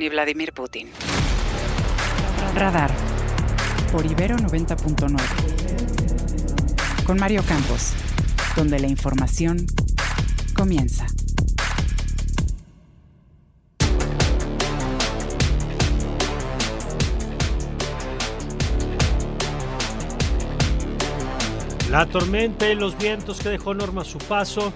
[0.00, 0.88] ni Vladimir Putin.
[2.54, 2.90] Radar.
[3.92, 7.04] Por Ibero 90.9.
[7.04, 7.92] Con Mario Campos.
[8.56, 9.66] Donde la información
[10.56, 11.06] comienza.
[21.90, 24.72] La tormenta y los vientos que dejó Norma a su paso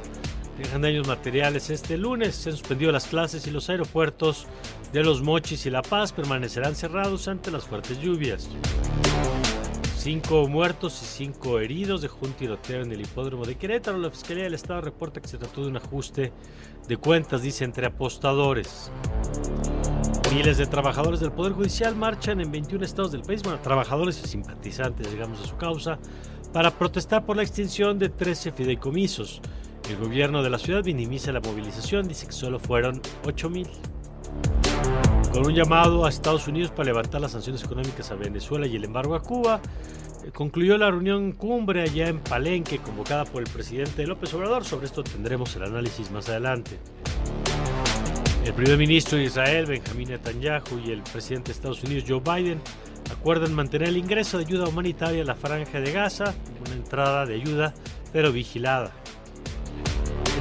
[0.58, 2.34] dejan daños materiales este lunes.
[2.34, 4.46] Se han suspendido las clases y los aeropuertos
[4.92, 8.48] de Los Mochis y La Paz permanecerán cerrados ante las fuertes lluvias.
[9.97, 13.97] Cinco muertos y cinco heridos dejó un tiroteo en el hipódromo de Querétaro.
[13.97, 16.30] La Fiscalía del Estado reporta que se trató de un ajuste
[16.86, 18.91] de cuentas, dice, entre apostadores.
[20.34, 24.28] Miles de trabajadores del Poder Judicial marchan en 21 estados del país, bueno, trabajadores y
[24.28, 25.98] simpatizantes, digamos, a su causa,
[26.52, 29.41] para protestar por la extinción de 13 fideicomisos.
[29.88, 33.68] El gobierno de la ciudad minimiza la movilización, dice que solo fueron 8 mil.
[35.30, 38.84] Con un llamado a Estados Unidos para levantar las sanciones económicas a Venezuela y el
[38.84, 39.60] embargo a Cuba,
[40.24, 44.64] eh, concluyó la reunión cumbre allá en Palenque convocada por el presidente López Obrador.
[44.64, 46.78] Sobre esto tendremos el análisis más adelante.
[48.44, 52.60] El primer ministro de Israel, Benjamín Netanyahu, y el presidente de Estados Unidos, Joe Biden,
[53.10, 57.34] acuerdan mantener el ingreso de ayuda humanitaria a la franja de Gaza, una entrada de
[57.34, 57.74] ayuda,
[58.12, 58.92] pero vigilada.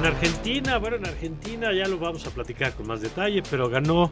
[0.04, 4.12] En Argentina, bueno, en Argentina ya lo vamos a platicar con más detalle, pero ganó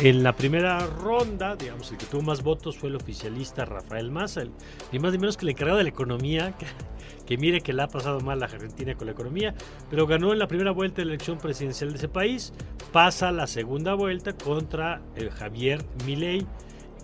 [0.00, 4.42] en la primera ronda, digamos, el que tuvo más votos fue el oficialista Rafael Massa,
[4.90, 6.54] ni más ni menos que el encargado de la economía,
[7.26, 9.54] que, mire que le ha pasado mal a Argentina con la economía,
[9.88, 12.52] pero ganó en la primera vuelta de la elección presidencial de ese país,
[12.90, 16.44] pasa la segunda vuelta contra el Javier Milei,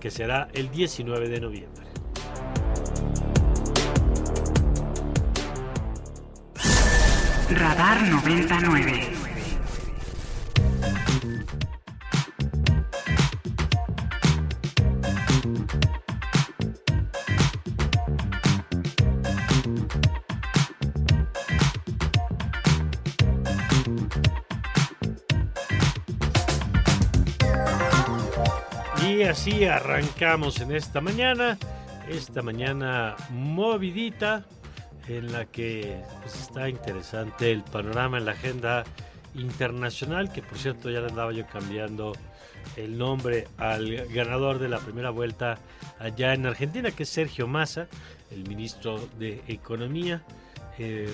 [0.01, 1.84] que será el 19 de noviembre.
[7.51, 9.25] Radar 99.
[29.07, 31.59] Y así arrancamos en esta mañana,
[32.09, 34.45] esta mañana movidita,
[35.09, 38.85] en la que pues, está interesante el panorama en la agenda
[39.35, 42.13] internacional, que por cierto ya le andaba yo cambiando
[42.77, 45.59] el nombre al ganador de la primera vuelta
[45.99, 47.89] allá en Argentina, que es Sergio Massa,
[48.31, 50.23] el ministro de Economía.
[50.79, 51.09] Eh,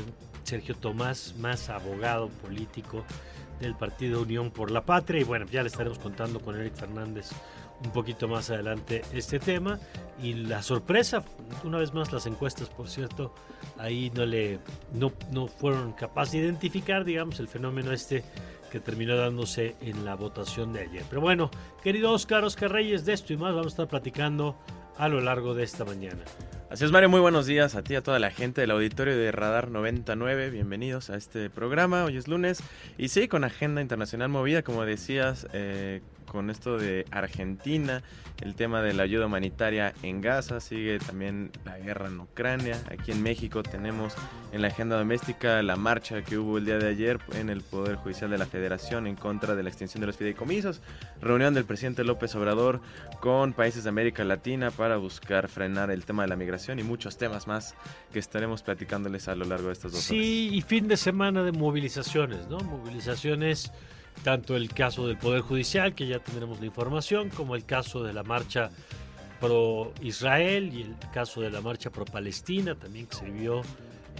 [0.44, 3.04] Sergio Tomás, más abogado político
[3.60, 5.20] del Partido Unión por la Patria.
[5.20, 7.30] Y bueno, ya le estaremos contando con Eric Fernández
[7.84, 9.78] un poquito más adelante este tema.
[10.22, 11.24] Y la sorpresa,
[11.64, 13.34] una vez más las encuestas, por cierto,
[13.78, 14.58] ahí no le
[14.92, 18.22] no, no fueron capaces de identificar, digamos, el fenómeno este
[18.70, 21.04] que terminó dándose en la votación de ayer.
[21.08, 21.50] Pero bueno,
[21.82, 24.56] querido Oscar, Oscar Reyes, de esto y más vamos a estar platicando
[24.97, 26.22] a lo largo de esta mañana.
[26.70, 29.32] Así es, Mario, muy buenos días a ti a toda la gente del auditorio de
[29.32, 30.50] Radar 99.
[30.50, 32.04] Bienvenidos a este programa.
[32.04, 32.62] Hoy es lunes
[32.97, 38.04] y sí, con agenda internacional movida, como decías, eh, con esto de Argentina,
[38.41, 42.80] el tema de la ayuda humanitaria en Gaza, sigue también la guerra en Ucrania.
[42.88, 44.14] Aquí en México tenemos
[44.52, 47.96] en la agenda doméstica la marcha que hubo el día de ayer en el Poder
[47.96, 50.82] Judicial de la Federación en contra de la extinción de los fideicomisos,
[51.20, 52.80] reunión del presidente López Obrador
[53.18, 57.18] con países de América Latina para buscar frenar el tema de la migración y muchos
[57.18, 57.74] temas más
[58.12, 60.06] que estaremos platicándoles a lo largo de estas dos horas.
[60.06, 62.60] Sí, y fin de semana de movilizaciones, ¿no?
[62.60, 63.72] Movilizaciones,
[64.22, 68.12] tanto el caso del Poder Judicial, que ya tendremos la información, como el caso de
[68.12, 68.71] la marcha
[69.41, 73.62] pro Israel y el caso de la marcha pro Palestina, también que se vio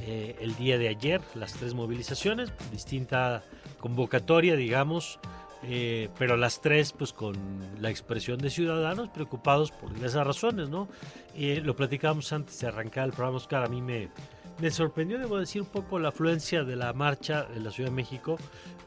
[0.03, 3.43] eh, el día de ayer, las tres movilizaciones, distinta
[3.79, 5.19] convocatoria, digamos,
[5.63, 7.37] eh, pero las tres pues con
[7.81, 10.89] la expresión de ciudadanos preocupados por esas razones, ¿no?
[11.35, 14.09] Eh, lo platicábamos antes de arrancar el programa, Oscar, a mí me,
[14.61, 17.97] me sorprendió, debo decir, un poco la afluencia de la marcha en la Ciudad de
[17.97, 18.39] México.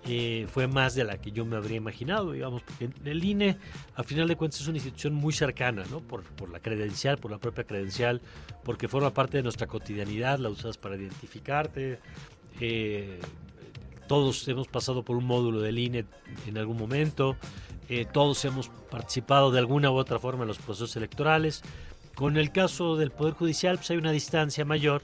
[0.06, 3.58] eh, fue más de la que yo me habría imaginado, digamos, porque el INE,
[3.96, 6.02] a final de cuentas, es una institución muy cercana, ¿no?
[6.02, 8.22] Por, la credencial, por la propia credencial,
[8.64, 12.00] porque forma parte de nuestra cotidianidad, la usas para identificarte.
[12.60, 13.20] eh,
[14.08, 16.06] todos hemos pasado por un módulo del INE
[16.48, 17.38] en algún momento.
[17.90, 21.62] eh, todos hemos participado de alguna u otra forma en los procesos electorales.
[22.16, 25.02] Con el caso del Poder Judicial, pues hay una distancia mayor,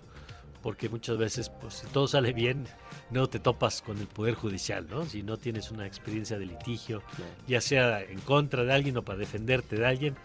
[0.61, 2.65] porque muchas veces, pues si todo sale bien,
[3.11, 5.05] no te topas con el Poder Judicial, ¿no?
[5.05, 7.01] Si no tienes una experiencia de litigio,
[7.47, 10.15] ya sea en contra de alguien o para defenderte de alguien.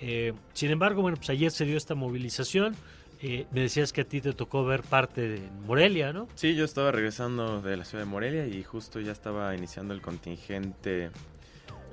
[0.00, 2.76] Eh, sin embargo, bueno, pues ayer se dio esta movilización.
[3.20, 6.28] Eh, me decías que a ti te tocó ver parte de Morelia, ¿no?
[6.36, 10.00] Sí, yo estaba regresando de la ciudad de Morelia y justo ya estaba iniciando el
[10.00, 11.10] contingente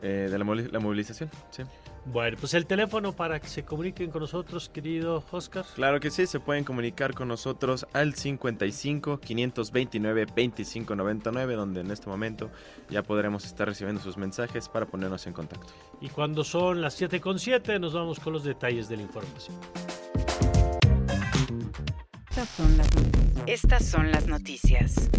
[0.05, 1.31] eh, de la, movilización.
[1.49, 1.63] Sí.
[2.05, 5.65] Bueno, pues el teléfono para que se comuniquen con nosotros, querido Oscar.
[5.73, 12.07] Claro que sí, se pueden comunicar con nosotros al 55 529 2599, donde en este
[12.07, 12.51] momento
[12.87, 15.73] ya podremos estar recibiendo sus mensajes para ponernos en contacto.
[15.99, 19.57] Y cuando son las 7 con 7, nos vamos con los detalles de la información.
[22.29, 23.43] Estas son las noticias.
[23.47, 25.09] Estas son las noticias.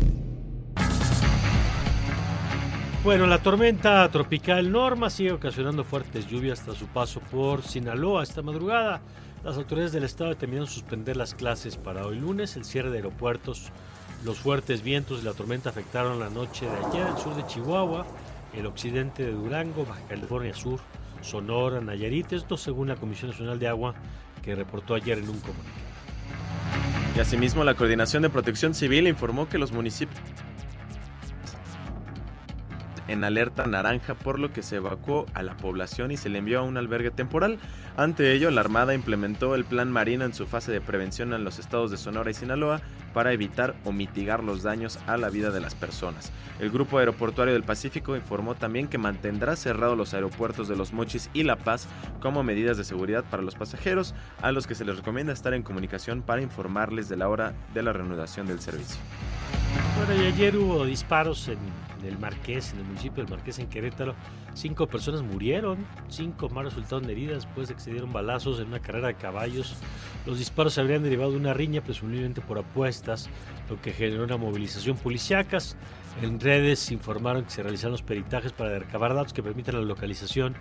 [3.06, 8.43] Bueno, la tormenta tropical Norma sigue ocasionando fuertes lluvias tras su paso por Sinaloa esta
[8.43, 9.00] madrugada.
[9.44, 12.56] Las autoridades del estado determinaron suspender las clases para hoy lunes.
[12.56, 13.70] El cierre de aeropuertos,
[14.25, 18.05] los fuertes vientos y la tormenta afectaron la noche de ayer el sur de Chihuahua,
[18.53, 20.81] el occidente de Durango, Baja California Sur,
[21.20, 22.32] Sonora, Nayarit.
[22.32, 23.94] Esto según la Comisión Nacional de Agua
[24.43, 25.87] que reportó ayer en un comunicado.
[27.17, 30.19] Y asimismo, la Coordinación de Protección Civil informó que los municipios
[33.08, 36.61] en alerta naranja, por lo que se evacuó a la población y se le envió
[36.61, 37.58] a un albergue temporal.
[37.97, 41.58] Ante ello, la Armada implementó el Plan Marino en su fase de prevención en los
[41.58, 42.81] estados de Sonora y Sinaloa
[43.14, 46.32] para evitar o mitigar los daños a la vida de las personas.
[46.61, 51.31] El Grupo Aeroportuario del Pacífico informó también que mantendrá cerrados los aeropuertos de Los Mochis
[51.32, 51.88] y La Paz
[52.20, 55.62] como medidas de seguridad para los pasajeros, a los que se les recomienda estar en
[55.62, 59.00] comunicación para informarles de la hora de la reanudación del servicio.
[59.97, 61.59] Bueno, y ayer hubo disparos en,
[62.06, 64.14] el Marqués, en el municipio del Marqués, en Querétaro.
[64.55, 68.81] Cinco personas murieron, cinco más resultaron heridas después de que se dieron balazos en una
[68.81, 69.75] carrera de caballos.
[70.25, 73.29] Los disparos se habrían derivado de una riña, presumiblemente por apuestas,
[73.69, 75.76] lo que generó una movilización policíacas.
[76.23, 80.55] En redes informaron que se realizaron los peritajes para recabar datos que permitan la localización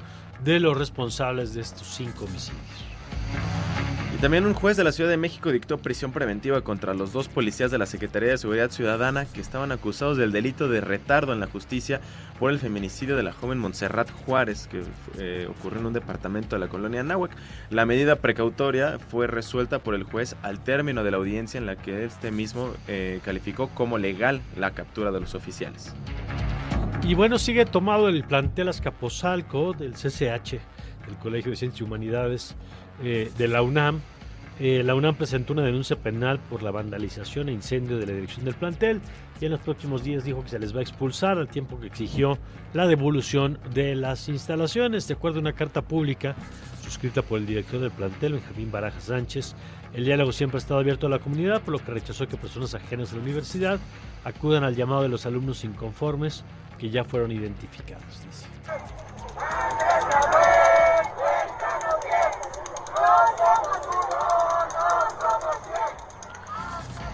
[0.44, 3.95] de los responsables de estos cinco homicidios.
[4.16, 7.28] Y también un juez de la Ciudad de México dictó prisión preventiva contra los dos
[7.28, 11.42] policías de la Secretaría de Seguridad Ciudadana que estaban acusados del delito de retardo en
[11.42, 12.00] la justicia
[12.40, 14.84] por el feminicidio de la joven Montserrat Juárez que
[15.18, 17.32] eh, ocurrió en un departamento de la colonia Nahuac.
[17.70, 21.76] La medida precautoria fue resuelta por el juez al término de la audiencia en la
[21.76, 25.94] que este mismo eh, calificó como legal la captura de los oficiales.
[27.04, 30.62] Y bueno, sigue tomado el plantel Azcapotzalco del CCH,
[31.08, 32.56] el Colegio de Ciencias y Humanidades
[33.04, 34.02] eh, de la UNAM.
[34.60, 38.46] Eh, la UNAM presentó una denuncia penal por la vandalización e incendio de la dirección
[38.46, 39.02] del plantel
[39.42, 41.88] y en los próximos días dijo que se les va a expulsar al tiempo que
[41.88, 42.38] exigió
[42.74, 45.10] la devolución de las instalaciones.
[45.10, 46.36] De acuerdo a una carta pública
[46.82, 49.56] suscrita por el director del plantel, Benjamín Baraja Sánchez,
[49.94, 52.74] el diálogo siempre ha estado abierto a la comunidad, por lo que rechazó que personas
[52.76, 53.80] ajenas a la universidad
[54.24, 56.46] acudan al llamado de los alumnos inconformes
[56.78, 58.04] que ya fueron identificados.
[58.26, 58.46] Dice.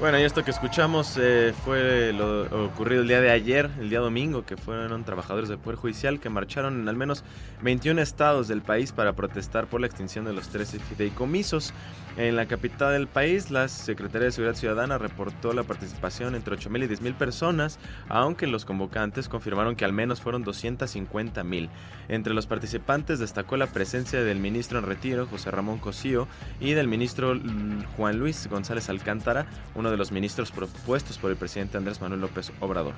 [0.02, 4.00] Bueno, y esto que escuchamos eh, fue lo ocurrido el día de ayer, el día
[4.00, 7.24] domingo, que fueron trabajadores del Poder Judicial que marcharon en al menos
[7.62, 11.76] 21 estados del país para protestar por la extinción de los 13 fideicomisos.
[12.18, 16.84] En la capital del país, la Secretaría de Seguridad Ciudadana reportó la participación entre 8.000
[16.84, 21.70] y 10.000 personas, aunque los convocantes confirmaron que al menos fueron 250.000.
[22.10, 26.28] Entre los participantes destacó la presencia del ministro en retiro, José Ramón Cosío,
[26.60, 27.34] y del ministro
[27.96, 32.52] Juan Luis González Alcántara, uno de los ministros propuestos por el presidente Andrés Manuel López
[32.60, 32.94] Obrador.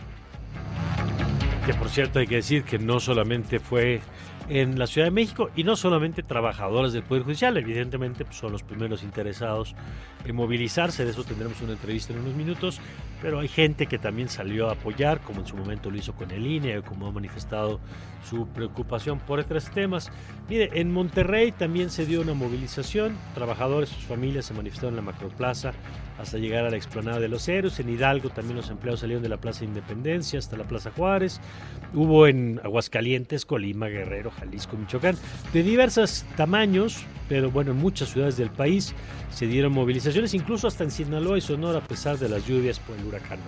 [1.67, 4.01] Que por cierto hay que decir que no solamente fue
[4.50, 8.51] en la Ciudad de México y no solamente trabajadores del Poder Judicial, evidentemente pues, son
[8.51, 9.75] los primeros interesados
[10.25, 12.79] en movilizarse, de eso tendremos una entrevista en unos minutos,
[13.21, 16.31] pero hay gente que también salió a apoyar, como en su momento lo hizo con
[16.31, 17.79] el INE, como ha manifestado
[18.30, 20.12] su preocupación por otros temas.
[20.50, 25.12] Mire, en Monterrey también se dio una movilización, trabajadores sus familias se manifestaron en la
[25.12, 25.74] Macroplaza
[26.20, 29.30] hasta llegar a la explanada de los héroes, en Hidalgo también los empleados salieron de
[29.30, 31.42] la Plaza Independencia hasta la Plaza Juárez,
[31.94, 35.15] hubo en Aguascalientes, Colima, Guerrero, Jalisco, Michoacán,
[35.53, 38.94] de diversos tamaños, pero bueno, en muchas ciudades del país
[39.32, 42.96] se dieron movilizaciones, incluso hasta en Sinaloa y Sonora, a pesar de las lluvias por
[42.98, 43.39] el huracán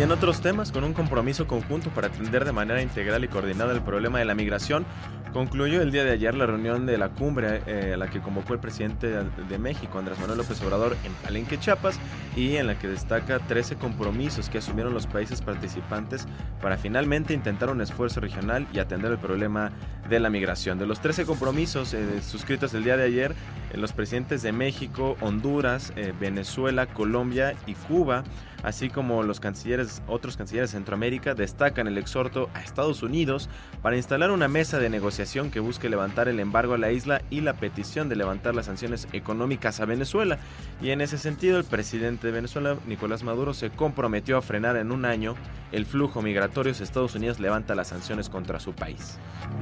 [0.00, 3.74] Y en otros temas, con un compromiso conjunto para atender de manera integral y coordinada
[3.74, 4.86] el problema de la migración,
[5.32, 8.52] Concluyó el día de ayer la reunión de la cumbre eh, a la que convocó
[8.52, 12.00] el presidente de México, Andrés Manuel López Obrador, en Palenque, Chiapas,
[12.36, 16.26] y en la que destaca 13 compromisos que asumieron los países participantes
[16.60, 19.70] para finalmente intentar un esfuerzo regional y atender el problema
[20.08, 20.80] de la migración.
[20.80, 23.34] De los 13 compromisos eh, suscritos el día de ayer,
[23.74, 28.24] los presidentes de México, Honduras, Venezuela, Colombia y Cuba
[28.62, 33.48] así como los cancilleres, otros cancilleres de Centroamérica, destacan el exhorto a Estados Unidos
[33.82, 37.40] para instalar una mesa de negociación que busque levantar el embargo a la isla y
[37.40, 40.38] la petición de levantar las sanciones económicas a Venezuela.
[40.80, 44.92] Y en ese sentido, el presidente de Venezuela, Nicolás Maduro, se comprometió a frenar en
[44.92, 45.34] un año
[45.72, 49.18] el flujo migratorio si Estados Unidos levanta las sanciones contra su país.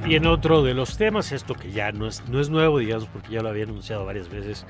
[0.07, 3.07] Y en otro de los temas, esto que ya no es, no es nuevo, digamos,
[3.07, 4.65] porque ya lo había anunciado varias veces,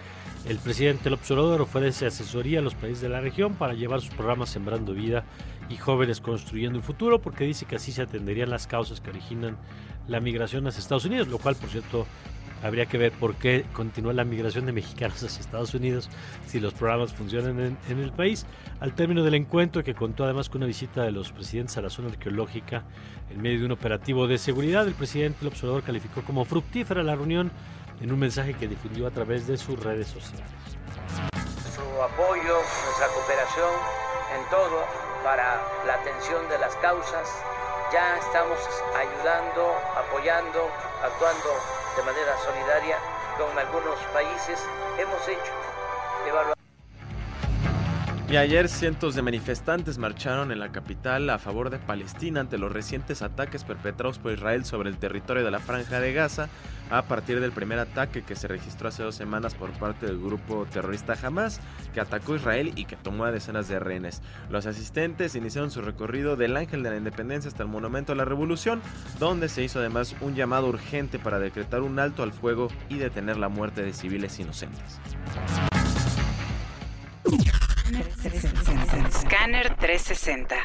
[0.47, 4.13] el presidente López Obrador ofrece asesoría a los países de la región para llevar sus
[4.13, 5.25] programas Sembrando Vida
[5.69, 9.57] y Jóvenes Construyendo un Futuro, porque dice que así se atenderían las causas que originan
[10.07, 12.07] la migración hacia Estados Unidos, lo cual, por cierto,
[12.63, 16.09] habría que ver por qué continúa la migración de mexicanos hacia Estados Unidos
[16.47, 18.45] si los programas funcionan en, en, el país.
[18.79, 21.89] Al término del encuentro, que contó además con una visita de los presidentes a la
[21.89, 22.83] zona arqueológica
[23.29, 27.15] en medio de un operativo de seguridad, el presidente López Obrador calificó como fructífera la
[27.15, 27.51] reunión
[28.01, 30.47] en un mensaje que difundió a través de sus redes sociales.
[31.75, 33.73] Su apoyo, nuestra cooperación
[34.35, 34.85] en todo
[35.23, 37.27] para la atención de las causas.
[37.91, 38.59] Ya estamos
[38.95, 40.69] ayudando, apoyando,
[41.03, 41.49] actuando
[41.97, 42.97] de manera solidaria
[43.37, 44.59] con algunos países.
[44.97, 45.51] Hemos hecho
[46.27, 46.58] evaluaciones
[48.31, 52.71] y ayer cientos de manifestantes marcharon en la capital a favor de Palestina ante los
[52.71, 56.47] recientes ataques perpetrados por Israel sobre el territorio de la Franja de Gaza
[56.91, 60.67] a partir del primer ataque que se registró hace dos semanas por parte del grupo
[60.71, 61.59] terrorista Hamas
[61.91, 64.21] que atacó Israel y que tomó a decenas de rehenes.
[64.51, 68.25] Los asistentes iniciaron su recorrido del Ángel de la Independencia hasta el Monumento a la
[68.25, 68.79] Revolución,
[69.17, 73.37] donde se hizo además un llamado urgente para decretar un alto al fuego y detener
[73.37, 74.99] la muerte de civiles inocentes.
[79.11, 80.55] Scanner 360.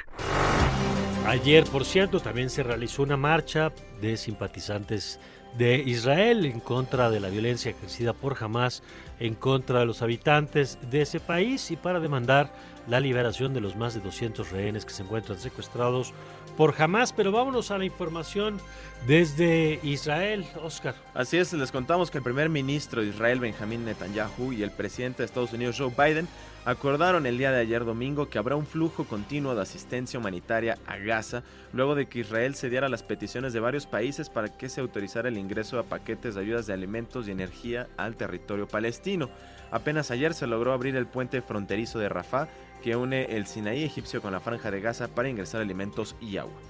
[1.26, 5.18] Ayer, por cierto, también se realizó una marcha de simpatizantes
[5.56, 8.82] de Israel en contra de la violencia ejercida por Hamas
[9.20, 12.52] en contra de los habitantes de ese país y para demandar
[12.88, 16.12] la liberación de los más de 200 rehenes que se encuentran secuestrados
[16.56, 17.12] por Hamas.
[17.12, 18.60] Pero vámonos a la información
[19.06, 20.94] desde Israel, Oscar.
[21.14, 25.22] Así es, les contamos que el primer ministro de Israel, Benjamín Netanyahu, y el presidente
[25.22, 26.28] de Estados Unidos, Joe Biden,
[26.64, 30.96] acordaron el día de ayer domingo que habrá un flujo continuo de asistencia humanitaria a
[30.96, 31.42] Gaza
[31.72, 35.38] luego de que Israel cediera las peticiones de varios países para que se autorizara el
[35.38, 39.28] ingreso a paquetes de ayudas de alimentos y energía al territorio palestino.
[39.70, 42.48] Apenas ayer se logró abrir el puente fronterizo de Rafah
[42.82, 46.60] que une el Sinaí egipcio con la franja de Gaza para ingresar alimentos y agua.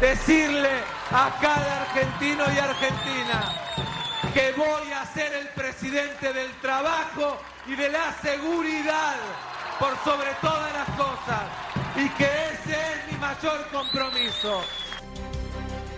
[0.00, 0.70] Decirle
[1.10, 3.97] a cada argentino y argentina
[4.38, 9.16] que voy a ser el presidente del trabajo y de la seguridad
[9.80, 11.42] por sobre todas las cosas
[11.96, 14.60] y que ese es mi mayor compromiso.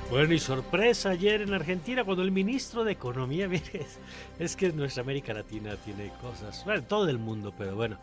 [0.09, 3.47] Bueno, y sorpresa ayer en Argentina cuando el ministro de Economía,
[4.38, 7.99] es, que nuestra América Latina tiene cosas, bueno, todo el mundo, pero bueno,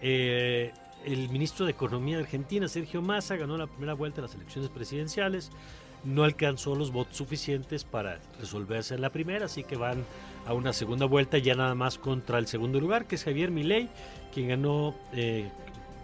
[0.00, 0.72] eh,
[1.04, 4.70] el ministro de Economía de Argentina, Sergio Massa, ganó la primera vuelta de las elecciones
[4.70, 5.50] presidenciales
[6.04, 10.04] no alcanzó los votos suficientes para resolverse en la primera, así que van
[10.46, 13.88] a una segunda vuelta ya nada más contra el segundo lugar, que es Javier Milei,
[14.32, 15.48] quien ganó eh,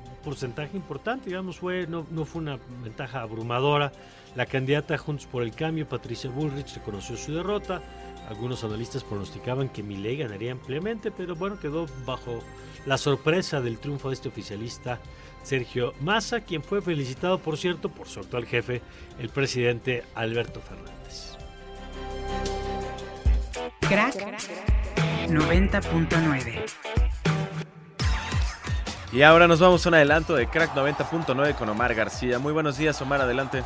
[0.05, 3.93] un porcentaje importante, digamos, fue, no, no fue una ventaja abrumadora.
[4.37, 7.83] La candidata Juntos por el Cambio, Patricia Bullrich, reconoció su derrota.
[8.29, 12.41] Algunos analistas pronosticaban que Milei ganaría ampliamente, pero bueno, quedó bajo
[12.89, 14.99] la sorpresa del triunfo de este oficialista
[15.43, 18.81] Sergio Massa, quien fue felicitado, por cierto, por su actual jefe,
[19.19, 21.37] el presidente Alberto Fernández.
[23.81, 24.17] Crack
[25.29, 26.65] 90.9
[29.11, 32.39] y ahora nos vamos a un adelanto de Crack 90.9 con Omar García.
[32.39, 33.63] Muy buenos días, Omar, adelante.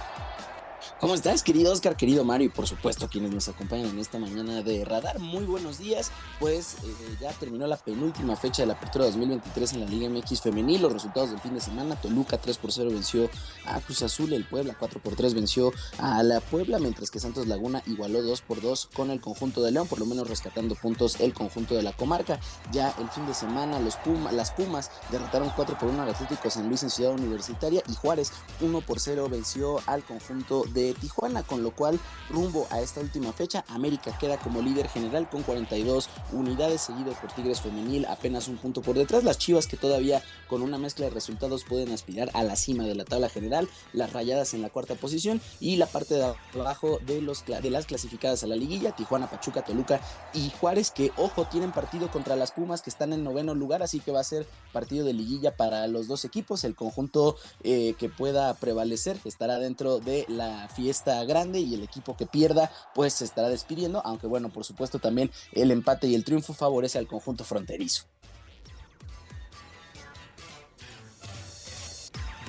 [1.03, 4.63] ¿Cómo estás, querido Oscar, querido Mario y por supuesto quienes nos acompañan en esta mañana
[4.63, 5.19] de Radar?
[5.19, 6.13] Muy buenos días.
[6.39, 10.43] Pues eh, ya terminó la penúltima fecha de la apertura 2023 en la Liga MX
[10.43, 10.81] femenil.
[10.81, 13.29] Los resultados del fin de semana: Toluca 3 por 0 venció
[13.67, 17.49] a Cruz Azul, el Puebla 4 por 3 venció a la Puebla, mientras que Santos
[17.49, 21.19] Laguna igualó 2 por 2 con el conjunto de León, por lo menos rescatando puntos
[21.19, 22.39] el conjunto de la comarca.
[22.71, 23.99] Ya el fin de semana, los
[24.31, 28.31] las Pumas derrotaron 4 por 1 al Atlético San Luis en Ciudad Universitaria y Juárez
[28.61, 31.99] 1 por 0 venció al conjunto de Tijuana, con lo cual
[32.31, 37.33] rumbo a esta última fecha, América queda como líder general con 42 unidades, seguido por
[37.33, 41.11] Tigres Femenil apenas un punto por detrás, las Chivas que todavía con una mezcla de
[41.11, 44.95] resultados pueden aspirar a la cima de la tabla general, las Rayadas en la cuarta
[44.95, 49.31] posición y la parte de abajo de, los, de las clasificadas a la liguilla, Tijuana,
[49.31, 50.01] Pachuca, Toluca
[50.35, 54.01] y Juárez, que ojo, tienen partido contra las Pumas que están en noveno lugar, así
[54.01, 58.09] que va a ser partido de liguilla para los dos equipos, el conjunto eh, que
[58.09, 63.25] pueda prevalecer estará dentro de la fiesta grande y el equipo que pierda pues se
[63.25, 67.45] estará despidiendo, aunque bueno, por supuesto también el empate y el triunfo favorece al conjunto
[67.45, 68.05] fronterizo.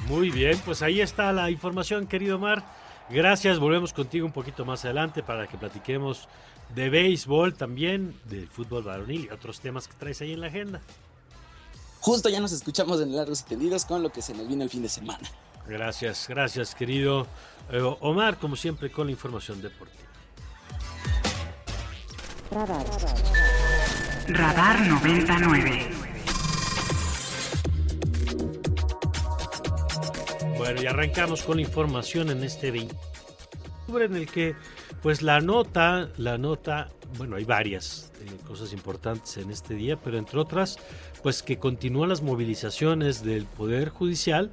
[0.08, 2.64] Muy bien, pues ahí está la información, querido Mar.
[3.12, 6.28] Gracias, volvemos contigo un poquito más adelante para que platiquemos
[6.74, 10.82] de béisbol también, del fútbol varonil y otros temas que traes ahí en la agenda.
[12.00, 14.72] Justo ya nos escuchamos en Largos y Tendidos con lo que se nos viene el
[14.72, 15.30] fin de semana.
[15.68, 17.28] Gracias, gracias querido
[17.72, 20.04] eh, Omar, como siempre con la información deportiva.
[22.52, 22.86] Radar,
[24.28, 25.90] Radar 99.
[30.58, 32.96] Bueno, y arrancamos con la información en este 20
[34.02, 34.56] en el que
[35.02, 40.18] pues la nota, la nota, bueno, hay varias eh, cosas importantes en este día, pero
[40.18, 40.78] entre otras,
[41.22, 44.52] pues que continúan las movilizaciones del Poder Judicial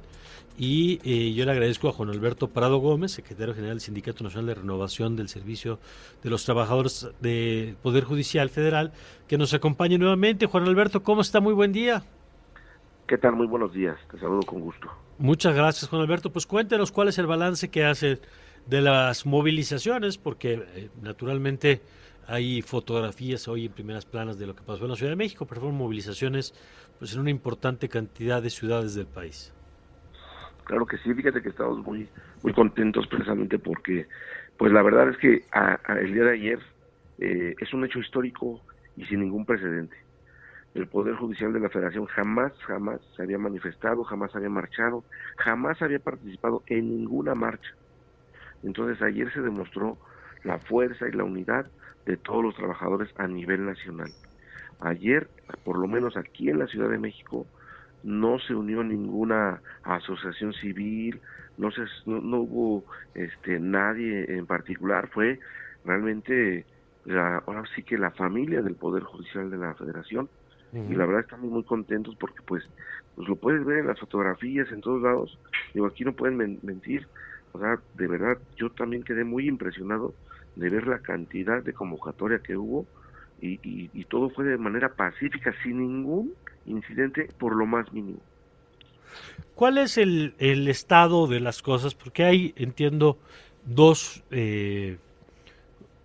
[0.61, 4.45] y eh, yo le agradezco a Juan Alberto Prado Gómez, secretario general del Sindicato Nacional
[4.45, 5.79] de Renovación del Servicio
[6.21, 8.91] de los Trabajadores del Poder Judicial Federal,
[9.27, 10.45] que nos acompañe nuevamente.
[10.45, 11.39] Juan Alberto, ¿cómo está?
[11.39, 12.03] Muy buen día.
[13.07, 13.37] ¿Qué tal?
[13.37, 13.97] Muy buenos días.
[14.11, 14.87] Te saludo con gusto.
[15.17, 16.31] Muchas gracias, Juan Alberto.
[16.31, 18.19] Pues cuéntenos cuál es el balance que hace
[18.67, 21.81] de las movilizaciones, porque eh, naturalmente
[22.27, 25.47] hay fotografías hoy en primeras planas de lo que pasó en la Ciudad de México,
[25.47, 26.53] pero fueron movilizaciones
[26.99, 29.51] pues en una importante cantidad de ciudades del país.
[30.71, 32.07] Claro que sí, fíjate que estamos muy
[32.43, 34.07] muy contentos precisamente porque
[34.57, 35.43] pues la verdad es que
[35.99, 36.59] el día de ayer
[37.17, 38.61] eh, es un hecho histórico
[38.95, 39.97] y sin ningún precedente
[40.73, 45.03] el Poder Judicial de la Federación jamás, jamás se había manifestado, jamás había marchado,
[45.35, 47.75] jamás había participado en ninguna marcha.
[48.63, 49.97] Entonces ayer se demostró
[50.45, 51.69] la fuerza y la unidad
[52.05, 54.13] de todos los trabajadores a nivel nacional.
[54.79, 55.27] Ayer,
[55.65, 57.45] por lo menos aquí en la Ciudad de México,
[58.03, 61.19] no se unió ninguna asociación civil,
[61.57, 65.39] no se no, hubo este nadie en particular, fue
[65.85, 66.65] realmente
[67.05, 70.29] la, ahora sí que la familia del Poder Judicial de la Federación
[70.73, 72.63] y la verdad estamos muy contentos porque pues,
[73.15, 75.37] pues lo puedes ver en las fotografías, en todos lados.
[75.73, 77.07] Digo, aquí no pueden mentir.
[77.51, 80.13] O sea, de verdad, yo también quedé muy impresionado
[80.55, 82.85] de ver la cantidad de convocatoria que hubo
[83.41, 86.33] y, y, todo fue de manera pacífica, sin ningún
[86.65, 88.19] incidente por lo más mínimo.
[89.55, 91.93] ¿Cuál es el, el estado de las cosas?
[91.93, 93.17] Porque hay, entiendo,
[93.65, 94.97] dos eh,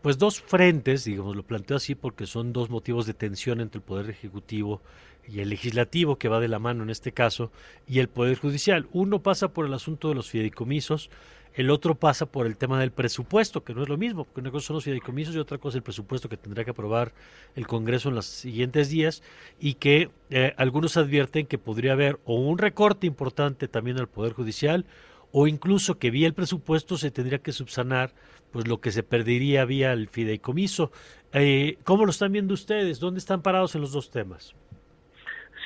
[0.06, 3.84] pues dos frentes, digamos, lo planteo así porque son dos motivos de tensión entre el
[3.84, 4.80] Poder Ejecutivo
[5.26, 7.50] y el Legislativo, que va de la mano en este caso,
[7.88, 8.86] y el Poder Judicial.
[8.92, 11.10] Uno pasa por el asunto de los fideicomisos,
[11.56, 14.50] el otro pasa por el tema del presupuesto, que no es lo mismo, porque una
[14.50, 17.12] cosa son los fideicomisos y otra cosa el presupuesto que tendrá que aprobar
[17.54, 19.22] el Congreso en los siguientes días
[19.58, 24.34] y que eh, algunos advierten que podría haber o un recorte importante también al Poder
[24.34, 24.84] Judicial
[25.32, 28.12] o incluso que vía el presupuesto se tendría que subsanar
[28.50, 30.92] pues lo que se perdería vía el fideicomiso.
[31.32, 33.00] Eh, ¿Cómo lo están viendo ustedes?
[33.00, 34.54] ¿Dónde están parados en los dos temas?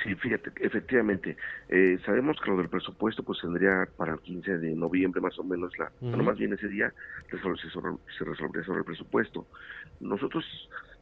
[0.03, 1.37] Sí, fíjate, efectivamente,
[1.69, 5.45] eh, sabemos que lo del presupuesto pues tendría para el 15 de noviembre más o
[5.45, 6.93] menos, la, más bien ese día
[7.31, 9.47] se, se resolvería sobre el presupuesto.
[10.01, 10.45] Nosotros,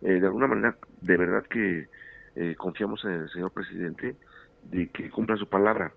[0.03, 1.89] eh, de alguna manera, de verdad que
[2.35, 4.17] eh, confiamos en el señor presidente
[4.65, 5.93] de que cumpla su palabra.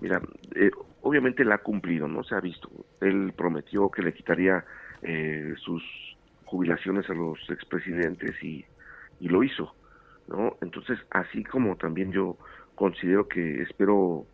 [0.00, 0.20] Mira,
[0.54, 0.70] eh,
[1.02, 2.24] obviamente la ha cumplido, ¿no?
[2.24, 2.70] Se ha visto.
[3.00, 4.64] Él prometió que le quitaría
[5.02, 5.82] eh, sus
[6.44, 8.64] jubilaciones a los expresidentes y,
[9.20, 9.74] y lo hizo,
[10.30, 10.56] ¿no?
[10.62, 12.38] Entonces, así como también yo
[12.76, 14.24] considero que espero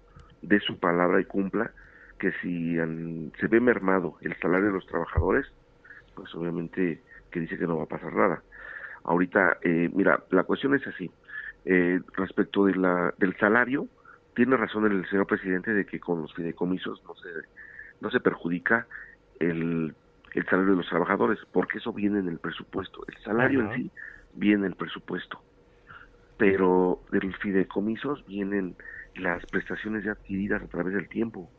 [0.42, 1.72] de su palabra y cumpla,
[2.18, 2.76] que si
[3.40, 5.46] se ve mermado el salario de los trabajadores,
[6.14, 8.42] pues obviamente que dice que no va a pasar nada.
[9.04, 11.10] Ahorita, eh, mira, la cuestión es así.
[11.64, 13.88] Eh, respecto de la, del salario,
[14.34, 17.28] tiene razón el señor presidente de que con los fideicomisos no se,
[18.00, 18.86] no se perjudica
[19.40, 19.94] el,
[20.34, 23.04] el salario de los trabajadores, porque eso viene en el presupuesto.
[23.08, 23.90] El salario en sí
[24.34, 25.40] viene en el presupuesto,
[26.36, 28.76] pero de los fideicomisos vienen
[29.14, 31.50] las prestaciones ya adquiridas a través del tiempo.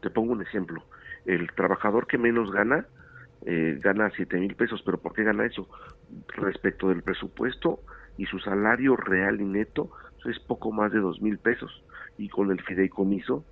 [0.00, 0.84] Te pongo un ejemplo.
[1.24, 2.86] El trabajador que menos gana,
[3.46, 5.68] eh, gana siete mil pesos, pero ¿por qué gana eso?
[6.28, 7.80] Respecto del presupuesto
[8.16, 9.90] y su salario real y neto
[10.24, 11.82] es poco más de dos mil pesos
[12.18, 13.44] y con el fideicomiso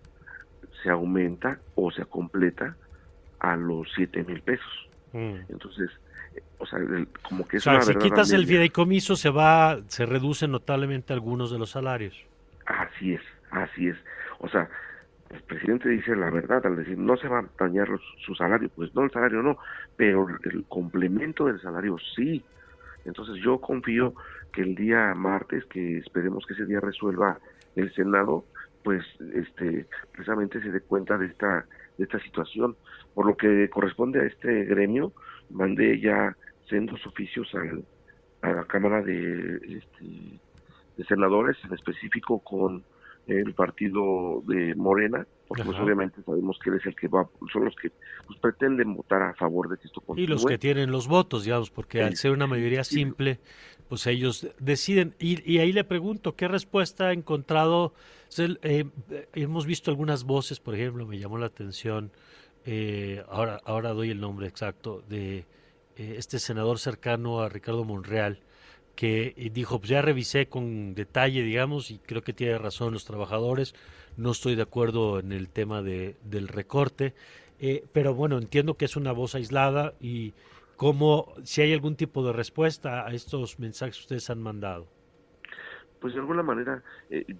[0.83, 2.77] se aumenta o se completa
[3.39, 4.89] a los 7 mil pesos.
[5.13, 5.35] Mm.
[5.49, 5.91] Entonces,
[6.59, 6.79] o sea,
[7.22, 11.50] como que es o sea, si quitas el fideicomiso se va, se reducen notablemente algunos
[11.50, 12.14] de los salarios.
[12.66, 13.96] Así es, así es.
[14.38, 14.68] O sea,
[15.31, 17.88] el presidente dice la verdad al decir no se va a dañar
[18.24, 19.59] su salario, pues no el salario no,
[19.96, 22.44] pero el complemento del salario sí.
[23.05, 24.14] Entonces yo confío
[24.53, 27.38] que el día martes, que esperemos que ese día resuelva
[27.76, 28.44] el Senado,
[28.83, 31.64] pues este precisamente se dé cuenta de esta
[31.96, 32.76] de esta situación.
[33.14, 35.12] Por lo que corresponde a este gremio,
[35.51, 36.37] mandé ya
[36.69, 37.85] sendos oficios al,
[38.43, 40.41] a la Cámara de, este,
[40.97, 42.85] de Senadores, en específico con
[43.27, 47.65] el partido de Morena, porque pues, obviamente sabemos que él es el que va, son
[47.65, 47.91] los que
[48.27, 50.25] pues, pretenden votar a favor de que esto continúe.
[50.25, 53.41] Y los que tienen los votos, digamos, porque al ser una mayoría simple,
[53.89, 55.15] pues ellos deciden.
[55.19, 57.95] Y, y ahí le pregunto, ¿qué respuesta ha encontrado?
[58.39, 58.85] Eh,
[59.35, 62.13] hemos visto algunas voces, por ejemplo, me llamó la atención,
[62.64, 65.38] eh, ahora, ahora doy el nombre exacto, de
[65.96, 68.40] eh, este senador cercano a Ricardo Monreal,
[68.94, 73.75] que dijo, pues ya revisé con detalle, digamos, y creo que tiene razón los trabajadores,
[74.16, 77.14] no estoy de acuerdo en el tema de, del recorte,
[77.92, 80.35] pero bueno, entiendo que es una voz aislada y
[80.77, 84.87] cómo, si hay algún tipo de respuesta a estos mensajes que ustedes han mandado.
[86.01, 86.83] Pues de alguna manera,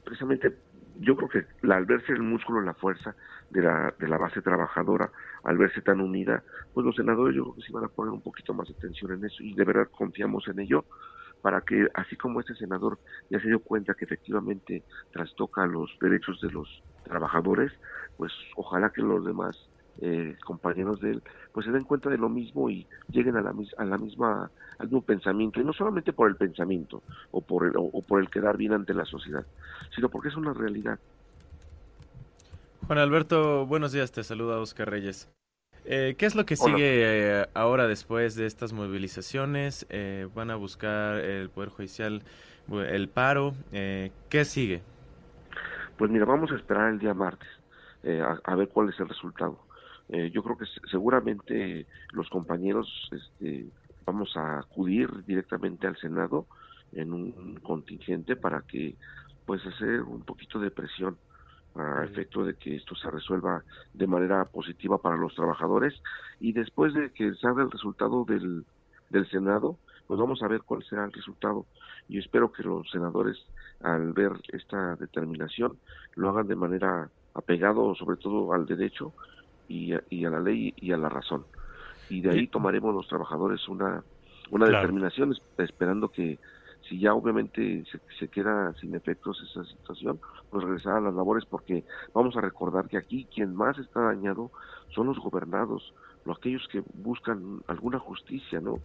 [0.05, 0.57] precisamente
[1.01, 3.15] yo creo que al verse el músculo, la fuerza
[3.51, 5.11] de la, de la base trabajadora,
[5.45, 8.23] al verse tan unida, pues los senadores yo creo que sí van a poner un
[8.23, 10.85] poquito más de atención en eso y de verdad confiamos en ello
[11.43, 12.99] para que así como este senador
[13.31, 17.73] ya se dio cuenta que efectivamente trastoca los derechos de los trabajadores,
[18.17, 19.57] pues ojalá que los demás
[20.03, 23.53] eh, compañeros de él pues se den cuenta de lo mismo y lleguen a la,
[23.77, 27.73] a la misma al mismo pensamiento y no solamente por el pensamiento o por el,
[27.77, 29.45] o, por el quedar bien ante la sociedad,
[29.95, 30.99] sino porque es una realidad.
[32.91, 35.33] Juan Alberto, buenos días, te saluda Oscar Reyes.
[35.85, 39.87] Eh, ¿Qué es lo que sigue eh, ahora después de estas movilizaciones?
[39.91, 42.25] Eh, ¿Van a buscar el Poder Judicial
[42.69, 43.55] el paro?
[43.71, 44.83] ¿Qué sigue?
[45.99, 47.49] Pues mira, vamos a esperar el día martes
[48.03, 49.61] a, ver cuál es el resultado.
[50.09, 53.67] yo creo que seguramente los compañeros este,
[54.05, 56.47] vamos a acudir directamente al Senado
[56.91, 58.97] en un contingente para que
[59.47, 61.17] pues hacer un poquito de presión
[61.75, 63.63] a efecto de que esto se resuelva
[63.95, 65.95] de manera positiva para los trabajadores.
[66.41, 68.65] Y después de que salga el resultado del,
[69.11, 71.67] del Senado, pues vamos a ver cuál será el resultado.
[72.09, 73.39] Y espero que los senadores
[73.81, 75.79] al ver esta determinación
[76.17, 79.13] lo hagan de manera apegado sobre todo al derecho
[79.69, 81.45] y y a la ley y a la razón.
[82.09, 84.03] Y de ahí tomaremos los trabajadores una,
[84.51, 86.39] una determinación esperando que
[86.91, 87.85] si ya obviamente
[88.19, 92.89] se, queda sin efectos esa situación, pues regresar a las labores porque vamos a recordar
[92.89, 94.51] que aquí quien más está dañado
[94.89, 98.81] son los gobernados, los aquellos que buscan alguna justicia, ¿no?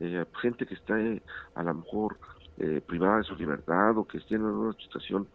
[0.00, 1.22] Eh, gente que está eh,
[1.54, 2.16] a lo mejor
[2.56, 5.28] eh, privada de su libertad o que esté en una situación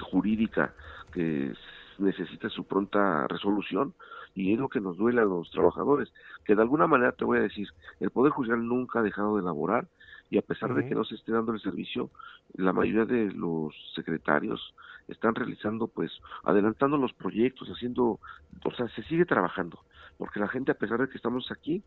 [0.00, 0.72] jurídica
[1.12, 1.52] que
[1.98, 3.92] necesita su pronta resolución,
[4.34, 6.10] y es lo que nos duele a los trabajadores,
[6.46, 7.68] que de alguna manera te voy a decir,
[8.00, 9.86] el Poder Judicial nunca ha dejado de elaborar
[10.32, 12.08] y a pesar de que no se esté dando el servicio,
[12.54, 14.74] la mayoría de los secretarios
[15.06, 16.10] están realizando, pues,
[16.44, 18.18] adelantando los proyectos, haciendo,
[18.64, 19.80] o sea, se sigue trabajando,
[20.16, 21.82] porque la gente, a pesar de que estamos aquí,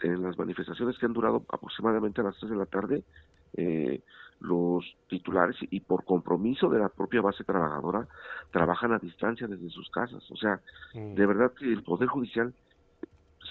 [0.00, 3.02] en las manifestaciones que han durado aproximadamente a las 3 de la tarde,
[3.54, 4.02] eh,
[4.40, 8.06] los titulares y por compromiso de la propia base trabajadora
[8.50, 10.30] trabajan a distancia desde sus casas.
[10.30, 10.60] O sea,
[10.92, 11.14] mm.
[11.14, 12.52] de verdad que el Poder Judicial,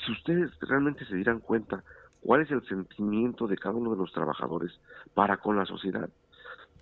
[0.06, 1.84] si ustedes realmente se dieran cuenta
[2.26, 4.72] cuál es el sentimiento de cada uno de los trabajadores
[5.14, 6.10] para con la sociedad,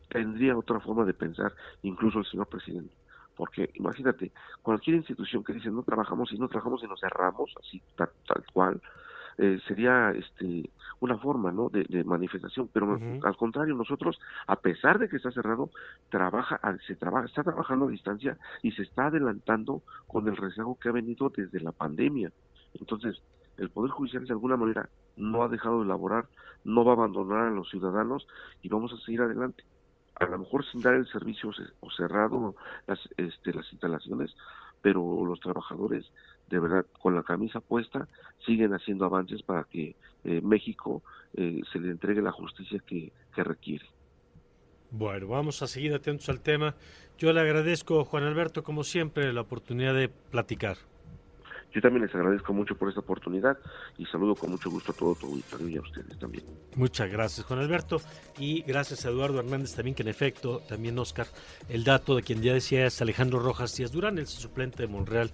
[0.08, 2.94] tendría otra forma de pensar, incluso el señor presidente.
[3.36, 7.82] Porque imagínate, cualquier institución que dice no trabajamos y no trabajamos y nos cerramos, así
[7.98, 8.10] tal
[8.54, 8.82] cual,
[9.38, 11.70] eh, sería este una forma ¿no?
[11.70, 15.72] de, manifestación, pero al contrario, nosotros, a pesar de que está cerrado,
[16.10, 20.88] trabaja, se trabaja, está trabajando a distancia y se está adelantando con el rezago que
[20.88, 22.32] ha venido desde la pandemia.
[22.80, 23.22] Entonces,
[23.58, 26.28] el Poder Judicial de alguna manera no ha dejado de elaborar,
[26.64, 28.28] no va a abandonar a los ciudadanos
[28.62, 29.64] y vamos a seguir adelante.
[30.16, 32.56] A lo mejor sin dar el servicio o cerrado
[32.88, 34.36] las, este, las instalaciones,
[34.82, 36.06] pero los trabajadores
[36.50, 38.08] de verdad con la camisa puesta
[38.46, 41.02] siguen haciendo avances para que eh, México
[41.34, 43.86] eh, se le entregue la justicia que, requiere.
[44.92, 46.76] Bueno, vamos a seguir atentos al tema.
[47.18, 50.78] Yo le agradezco, Juan Alberto, como siempre, la oportunidad de platicar.
[51.74, 53.58] Yo también les agradezco mucho por esta oportunidad
[53.98, 56.44] y saludo con mucho gusto a todo tu auditorio y a ustedes también.
[56.76, 58.00] Muchas gracias, Juan Alberto.
[58.38, 61.26] Y gracias a Eduardo Hernández también, que en efecto, también Oscar,
[61.70, 65.32] el dato de quien ya decía es Alejandro Rojas Díaz Durán, el suplente de Monreal,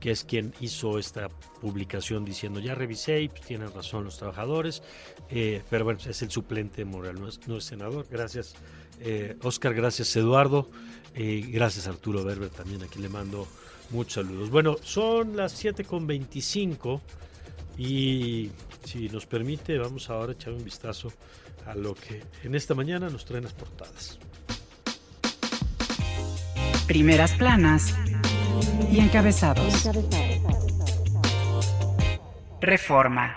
[0.00, 1.28] que es quien hizo esta
[1.60, 4.82] publicación diciendo, ya revisé y pues, tienen razón los trabajadores,
[5.30, 8.06] eh, pero bueno, es el suplente de Monreal, no es, no es senador.
[8.10, 8.54] Gracias,
[9.00, 10.70] eh, Oscar, gracias, Eduardo.
[11.14, 13.46] Eh, gracias, Arturo Berber, también aquí le mando
[13.92, 14.48] Muchos saludos.
[14.48, 17.00] Bueno, son las 7.25
[17.76, 18.50] y
[18.84, 21.12] si nos permite vamos ahora a echar un vistazo
[21.66, 24.18] a lo que en esta mañana nos traen las portadas.
[26.86, 27.94] Primeras planas
[28.90, 29.88] y encabezados.
[32.62, 33.36] Reforma.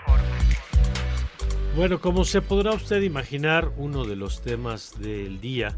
[1.76, 5.76] Bueno, como se podrá usted imaginar, uno de los temas del día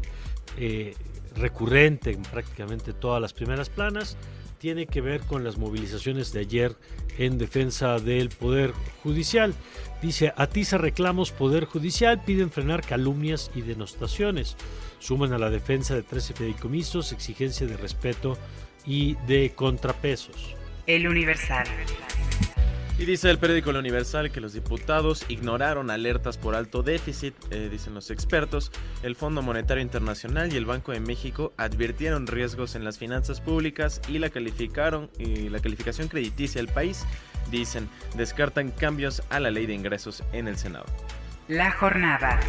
[0.57, 0.95] eh,
[1.35, 4.15] recurrente en prácticamente todas las primeras planas
[4.59, 6.75] tiene que ver con las movilizaciones de ayer
[7.17, 9.53] en defensa del Poder Judicial.
[10.01, 14.57] Dice, atiza reclamos Poder Judicial, piden frenar calumnias y denostaciones.
[14.99, 18.37] Suman a la defensa de 13 fideicomisos, exigencia de respeto
[18.85, 20.55] y de contrapesos.
[20.85, 21.67] El Universal.
[22.99, 27.69] Y dice el periódico El Universal que los diputados ignoraron alertas por alto déficit, eh,
[27.71, 28.73] dicen los expertos.
[29.03, 34.01] El Fondo Monetario Internacional y el Banco de México advirtieron riesgos en las finanzas públicas
[34.09, 37.05] y la calificaron y la calificación crediticia del país.
[37.49, 40.85] Dicen, descartan cambios a la ley de ingresos en el Senado.
[41.47, 42.41] La jornada.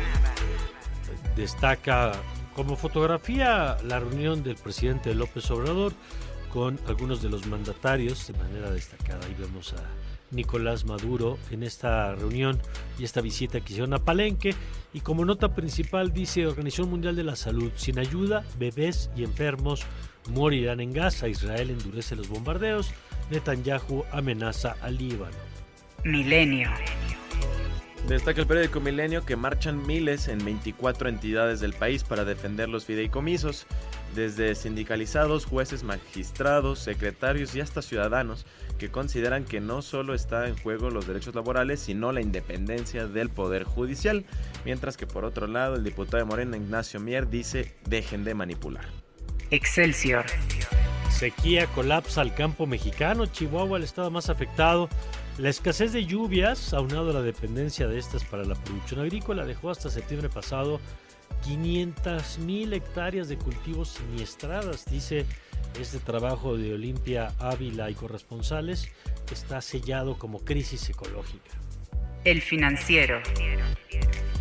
[1.37, 2.11] Destaca
[2.57, 5.93] como fotografía la reunión del presidente López Obrador
[6.53, 9.25] con algunos de los mandatarios de manera destacada.
[9.25, 12.61] Ahí vemos a Nicolás Maduro en esta reunión
[12.99, 14.55] y esta visita que hicieron a Palenque.
[14.93, 19.85] Y como nota principal dice Organización Mundial de la Salud, sin ayuda, bebés y enfermos
[20.31, 21.29] morirán en Gaza.
[21.29, 22.93] Israel endurece los bombardeos.
[23.31, 25.37] Netanyahu amenaza al Líbano.
[26.05, 26.71] Milenio.
[28.09, 32.85] Destaca el periódico Milenio que marchan miles en 24 entidades del país para defender los
[32.85, 33.67] fideicomisos,
[34.17, 38.47] desde sindicalizados, jueces, magistrados, secretarios y hasta ciudadanos
[38.79, 43.29] que consideran que no solo está en juego los derechos laborales, sino la independencia del
[43.29, 44.25] Poder Judicial,
[44.65, 48.87] mientras que por otro lado el diputado de Morena Ignacio Mier dice dejen de manipular.
[49.51, 50.25] Excelsior.
[51.11, 54.89] Sequía colapsa al campo mexicano, Chihuahua el estado más afectado.
[55.39, 59.71] La escasez de lluvias, aunado a la dependencia de estas para la producción agrícola, dejó
[59.71, 60.81] hasta septiembre pasado
[61.45, 65.27] 500 mil hectáreas de cultivos siniestradas, dice
[65.79, 68.89] este trabajo de Olimpia Ávila y corresponsales
[69.33, 71.53] está sellado como crisis ecológica.
[72.25, 73.23] El financiero.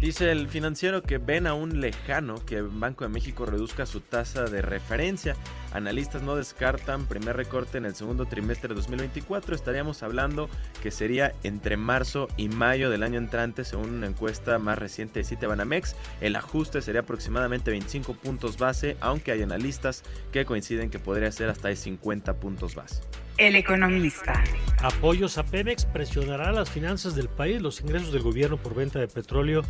[0.01, 4.62] Dice el financiero que ven aún lejano que Banco de México reduzca su tasa de
[4.62, 5.36] referencia.
[5.71, 9.55] Analistas no descartan primer recorte en el segundo trimestre de 2024.
[9.55, 10.49] Estaríamos hablando
[10.82, 15.25] que sería entre marzo y mayo del año entrante, según una encuesta más reciente de
[15.25, 15.95] Citibanamex.
[16.21, 21.49] El ajuste sería aproximadamente 25 puntos base, aunque hay analistas que coinciden que podría ser
[21.49, 23.01] hasta de 50 puntos base.
[23.38, 24.43] El economista.
[24.82, 27.62] Apoyos a Pemex presionará las finanzas del país.
[27.62, 29.62] Los ingresos del gobierno por venta de petróleo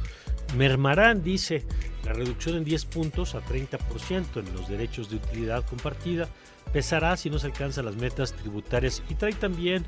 [0.57, 1.67] mermarán, dice,
[2.09, 6.27] la reducción en 10 puntos a 30% en los derechos de utilidad compartida.
[6.73, 9.85] Pesará si no se alcanzan las metas tributarias y trae también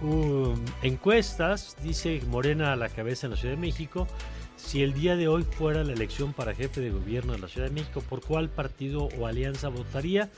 [0.00, 4.08] um, encuestas, dice Morena a la cabeza en la Ciudad de México.
[4.56, 7.68] Si el día de hoy fuera la elección para jefe de gobierno de la Ciudad
[7.68, 10.30] de México, ¿por cuál partido o alianza votaría?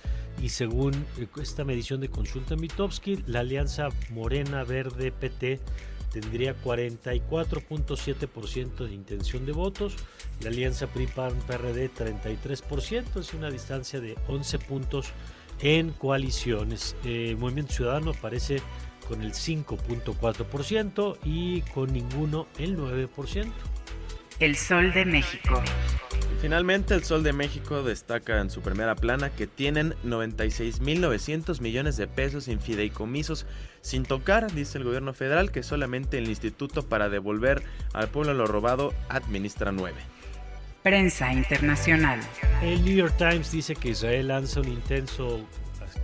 [0.43, 5.61] y según eh, esta medición de consulta Mitowski, la alianza Morena Verde PT
[6.13, 9.97] tendría 44.7% de intención de votos,
[10.43, 15.13] la alianza PRI-PAN PRD 33%, es una distancia de 11 puntos
[15.61, 16.97] en coaliciones.
[17.05, 18.61] el Movimiento Ciudadano aparece
[19.09, 23.51] con el 5.4% y con ninguno el 9%.
[24.39, 25.63] El Sol de México.
[26.41, 32.07] Finalmente, el Sol de México destaca en su primera plana que tienen 96.900 millones de
[32.07, 33.45] pesos en fideicomisos
[33.83, 37.63] sin tocar, dice el gobierno federal, que solamente el instituto para devolver
[37.93, 39.97] al pueblo lo robado administra 9.
[40.83, 42.21] Prensa internacional.
[42.63, 45.41] El New York Times dice que Israel lanza un intenso,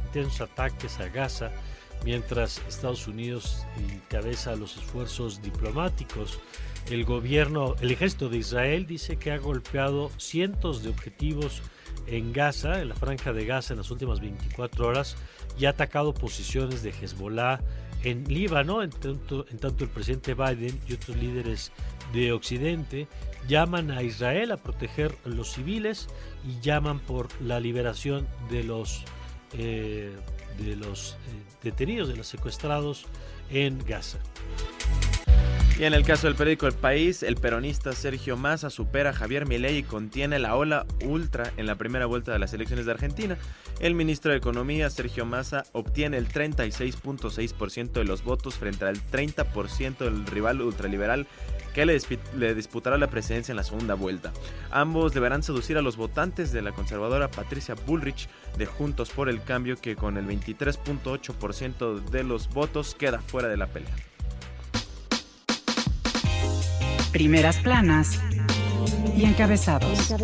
[0.06, 1.50] intensos ataques a Gaza
[2.04, 6.38] mientras Estados Unidos encabeza los esfuerzos diplomáticos.
[6.90, 11.62] El gobierno, el ejército de Israel dice que ha golpeado cientos de objetivos
[12.06, 15.16] en Gaza, en la franja de Gaza en las últimas 24 horas
[15.58, 17.60] y ha atacado posiciones de Hezbollah
[18.02, 19.44] en Líbano, en tanto,
[19.84, 21.72] el presidente Biden y otros líderes
[22.12, 23.08] de Occidente
[23.48, 26.08] llaman a Israel a proteger los civiles
[26.46, 29.02] y llaman por la liberación de los
[29.54, 30.14] eh,
[30.58, 31.16] de los eh,
[31.62, 33.06] detenidos, de los secuestrados
[33.50, 34.18] en Gaza.
[35.78, 39.46] Y en el caso del periódico El País, el peronista Sergio Massa supera a Javier
[39.46, 43.36] Milei y contiene la ola ultra en la primera vuelta de las elecciones de Argentina.
[43.78, 49.98] El ministro de Economía, Sergio Massa, obtiene el 36.6% de los votos frente al 30%
[49.98, 51.26] del rival ultraliberal
[51.74, 52.00] que le,
[52.38, 54.32] le, disputará la presidencia en la segunda vuelta.
[54.70, 59.42] Ambos deberán seducir a los votantes de la conservadora Patricia Bullrich de Juntos por el
[59.42, 63.94] Cambio, que con el 23.8% de los votos queda fuera de la pelea.
[67.16, 68.20] Primeras planas
[69.16, 70.14] y encabezados.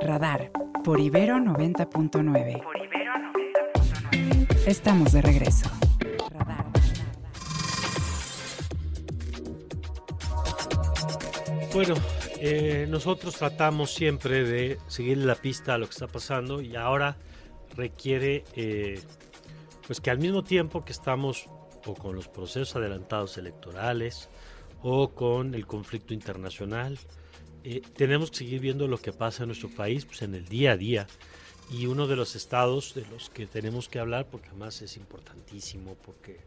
[0.00, 0.52] Radar
[0.84, 2.62] por Ibero 90.9.
[4.68, 5.68] Estamos de regreso.
[11.74, 11.96] Bueno,
[12.38, 17.16] eh, nosotros tratamos siempre de seguir la pista a lo que está pasando y ahora
[17.74, 19.00] requiere eh,
[19.88, 21.48] pues que al mismo tiempo que estamos
[21.86, 24.28] o con los procesos adelantados electorales
[24.82, 26.98] o con el conflicto internacional.
[27.64, 30.72] Eh, tenemos que seguir viendo lo que pasa en nuestro país pues, en el día
[30.72, 31.06] a día.
[31.70, 35.96] Y uno de los estados de los que tenemos que hablar, porque además es importantísimo,
[36.04, 36.38] porque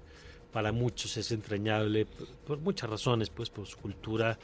[0.51, 2.07] para muchos es entrañable,
[2.45, 4.37] por, muchas razones, pues por su cultura,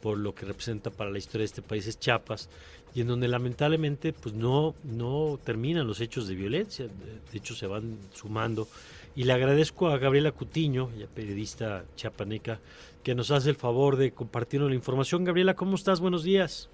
[0.00, 2.48] por lo que representa para la historia de este país, es Chiapas,
[2.94, 7.66] y en donde lamentablemente pues no, no terminan los hechos de violencia, de hecho se
[7.66, 8.66] van sumando
[9.14, 12.60] y le agradezco a Gabriela Cutiño, ya periodista chiapaneca,
[13.02, 15.24] que nos hace el favor de compartirnos la información.
[15.24, 16.00] Gabriela, ¿cómo estás?
[16.00, 16.68] Buenos días.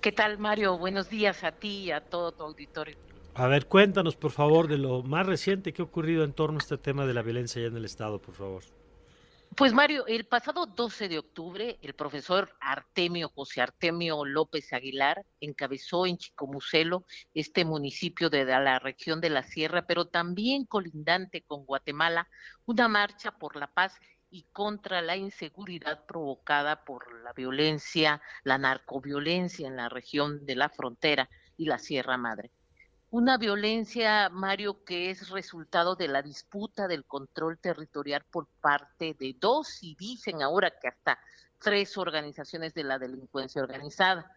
[0.00, 0.76] ¿Qué tal, Mario?
[0.78, 2.96] Buenos días a ti y a todo tu auditorio.
[3.34, 6.62] A ver, cuéntanos, por favor, de lo más reciente que ha ocurrido en torno a
[6.62, 8.62] este tema de la violencia allá en el Estado, por favor.
[9.56, 16.06] Pues Mario, el pasado 12 de octubre, el profesor Artemio José Artemio López Aguilar encabezó
[16.06, 22.28] en Chicomucelo, este municipio de la región de la Sierra, pero también colindante con Guatemala,
[22.66, 23.94] una marcha por la paz
[24.30, 30.68] y contra la inseguridad provocada por la violencia, la narcoviolencia en la región de la
[30.68, 32.50] frontera y la Sierra Madre
[33.12, 39.36] una violencia, Mario, que es resultado de la disputa del control territorial por parte de
[39.38, 41.18] dos y dicen ahora que hasta
[41.58, 44.34] tres organizaciones de la delincuencia organizada.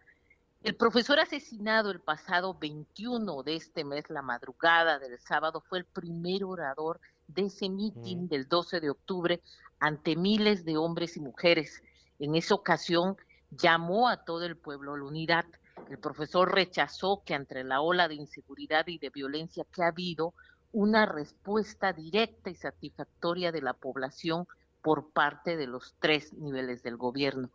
[0.62, 5.86] El profesor asesinado el pasado 21 de este mes, la madrugada del sábado, fue el
[5.86, 8.28] primer orador de ese mitin mm.
[8.28, 9.42] del 12 de octubre
[9.80, 11.82] ante miles de hombres y mujeres.
[12.18, 13.16] En esa ocasión
[13.50, 15.46] llamó a todo el pueblo a la unidad
[15.90, 20.34] el profesor rechazó que ante la ola de inseguridad y de violencia que ha habido,
[20.72, 24.46] una respuesta directa y satisfactoria de la población
[24.82, 27.50] por parte de los tres niveles del gobierno.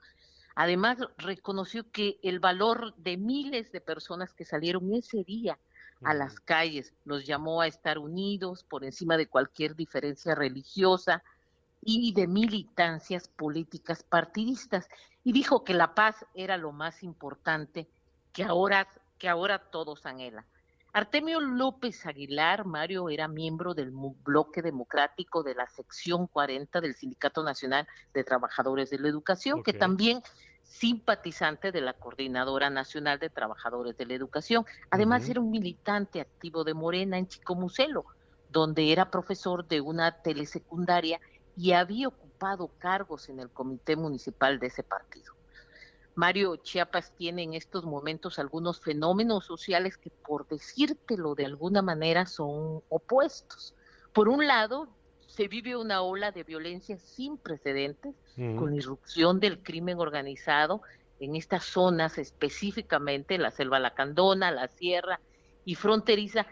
[0.55, 5.57] Además, reconoció que el valor de miles de personas que salieron ese día
[6.03, 11.23] a las calles los llamó a estar unidos por encima de cualquier diferencia religiosa
[11.81, 14.87] y de militancias políticas partidistas
[15.23, 17.87] y dijo que la paz era lo más importante
[18.33, 20.45] que ahora, que ahora todos anhelan.
[20.93, 27.43] Artemio López Aguilar, Mario, era miembro del bloque democrático de la sección 40 del Sindicato
[27.43, 30.21] Nacional de Trabajadores de la Educación, que también
[30.63, 34.65] simpatizante de la Coordinadora Nacional de Trabajadores de la Educación.
[34.89, 38.05] Además, era un militante activo de Morena en Chicomucelo,
[38.49, 41.21] donde era profesor de una telesecundaria
[41.55, 45.33] y había ocupado cargos en el comité municipal de ese partido.
[46.15, 52.25] Mario Chiapas tiene en estos momentos algunos fenómenos sociales que, por decírtelo de alguna manera,
[52.25, 53.75] son opuestos.
[54.13, 54.89] Por un lado,
[55.27, 58.13] se vive una ola de violencia sin precedentes,
[58.57, 60.81] con irrupción del crimen organizado
[61.19, 65.21] en estas zonas específicamente, la selva lacandona, la sierra
[65.63, 66.47] y fronteriza,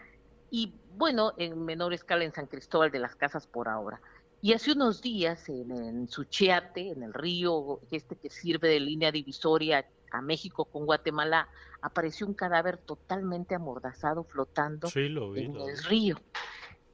[0.50, 4.00] y bueno, en menor escala en San Cristóbal de las Casas por ahora.
[4.42, 9.86] Y hace unos días en, Suchiate, en el río este que sirve de línea divisoria
[10.10, 11.48] a México con Guatemala,
[11.82, 16.20] apareció un cadáver totalmente amordazado flotando en el río.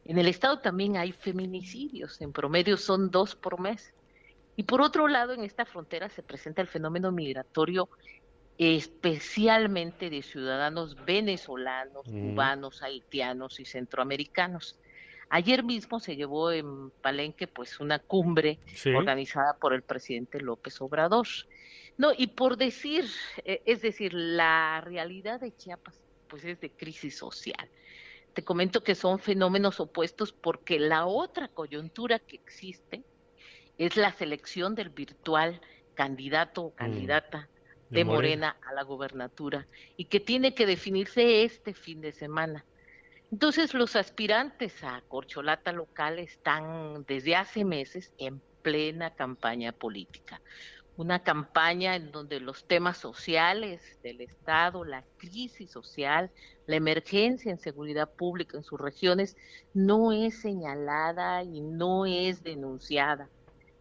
[0.05, 3.93] En el estado también hay feminicidios, en promedio son dos por mes.
[4.57, 7.89] Y por otro lado, en esta frontera se presenta el fenómeno migratorio
[8.59, 14.79] especialmente de ciudadanos venezolanos, cubanos, haitianos y centroamericanos.
[15.29, 18.59] Ayer mismo se llevó en Palenque pues una cumbre
[18.95, 21.27] organizada por el presidente López Obrador.
[21.99, 23.07] No, y por decir,
[23.45, 27.69] eh, es decir, la realidad de Chiapas pues es de crisis social.
[28.35, 33.03] Te comento que son fenómenos opuestos porque la otra coyuntura que existe
[33.79, 35.61] es la selección del virtual
[35.95, 36.75] candidato o mm.
[36.75, 37.49] candidata
[37.91, 38.57] de, Morena.
[38.67, 42.65] a la gubernatura y que tiene que definirse este fin de semana.
[43.33, 50.41] Entonces los aspirantes a corcholata local están desde hace meses en plena campaña política.
[50.97, 56.31] Una campaña en donde los temas sociales del Estado, la crisis social,
[56.67, 59.37] la emergencia en seguridad pública en sus regiones
[59.75, 63.29] no es señalada y no es denunciada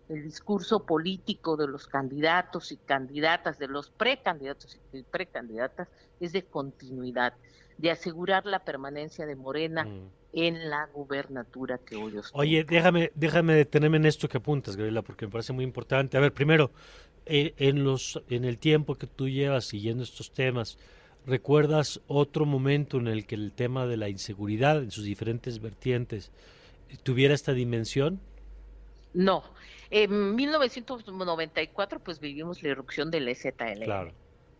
[0.09, 5.87] el discurso político de los candidatos y candidatas, de los precandidatos y precandidatas,
[6.19, 7.33] es de continuidad,
[7.77, 10.09] de asegurar la permanencia de Morena mm.
[10.33, 12.39] en la gubernatura que hoy ostenta.
[12.39, 16.17] Oye, déjame, déjame detenerme en esto que apuntas, Gabriela, porque me parece muy importante.
[16.17, 16.71] A ver, primero,
[17.25, 20.77] eh, en, los, en el tiempo que tú llevas siguiendo estos temas,
[21.25, 26.31] ¿recuerdas otro momento en el que el tema de la inseguridad en sus diferentes vertientes
[27.03, 28.19] tuviera esta dimensión?
[29.13, 29.43] No,
[29.89, 33.83] en 1994 pues vivimos la erupción del EZL.
[33.83, 34.11] Claro.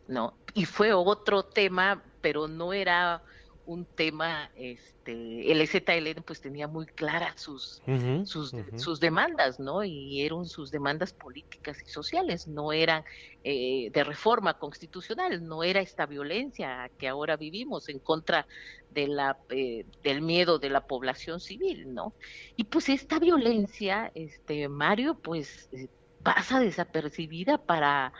[0.07, 0.33] ¿no?
[0.53, 3.21] Y fue otro tema, pero no era
[3.67, 7.83] un tema, este, el EZLN pues tenía muy claras sus,
[8.23, 9.83] sus, sus, demandas, ¿no?
[9.83, 13.03] Y eran sus demandas políticas y sociales, no eran
[13.43, 18.47] eh, de reforma constitucional, no era esta violencia que ahora vivimos en contra
[18.89, 22.15] de la, eh, del miedo de la población civil, ¿no?
[22.55, 25.89] Y pues esta violencia, este, Mario, pues eh,
[26.23, 28.13] pasa desapercibida para,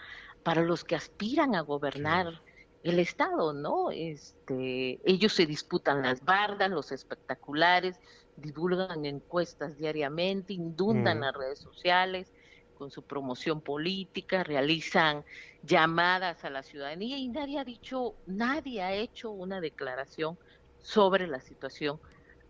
[0.44, 2.44] para los que aspiran a gobernar
[2.86, 3.90] el Estado, ¿no?
[3.90, 8.00] Este, ellos se disputan las bardas, los espectaculares,
[8.38, 12.32] divulgan encuestas diariamente, inundan las redes sociales
[12.78, 15.24] con su promoción política, realizan
[15.64, 20.38] llamadas a la ciudadanía y nadie ha dicho, nadie ha hecho una declaración
[20.84, 22.00] sobre la situación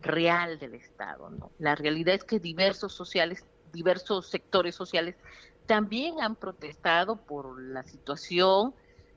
[0.01, 1.51] real del Estado, ¿no?
[1.59, 5.15] La realidad es que diversos sociales, diversos sectores sociales
[5.65, 8.73] también han protestado por la situación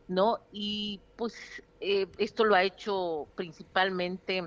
[0.09, 0.41] ¿no?
[0.53, 1.35] Y pues
[1.81, 4.43] eh, esto lo ha hecho principalmente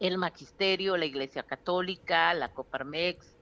[0.00, 3.36] el magisterio, la Iglesia Católica, la Coparmex,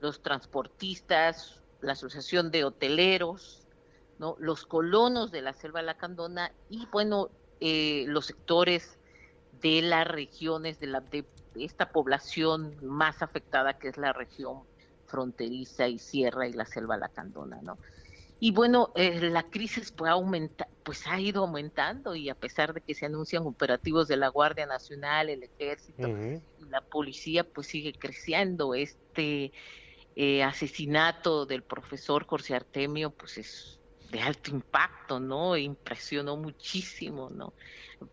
[0.00, 3.66] los transportistas, la Asociación de Hoteleros,
[4.18, 4.36] ¿no?
[4.38, 8.98] los colonos de la Selva Lacandona y bueno, eh, los sectores
[9.60, 11.24] de las regiones de, la, de
[11.54, 14.62] esta población más afectada que es la región
[15.06, 17.78] fronteriza y sierra y la selva lacandona, ¿no?
[18.38, 22.82] Y bueno, eh, la crisis pues, aumenta, pues ha ido aumentando y a pesar de
[22.82, 27.94] que se anuncian operativos de la Guardia Nacional, el Ejército y la policía, pues sigue
[27.94, 28.74] creciendo.
[28.74, 29.52] Este
[30.16, 33.78] eh, asesinato del profesor Jorge Artemio, pues es
[34.10, 35.56] de alto impacto, ¿no?
[35.56, 37.52] Impresionó muchísimo, ¿no?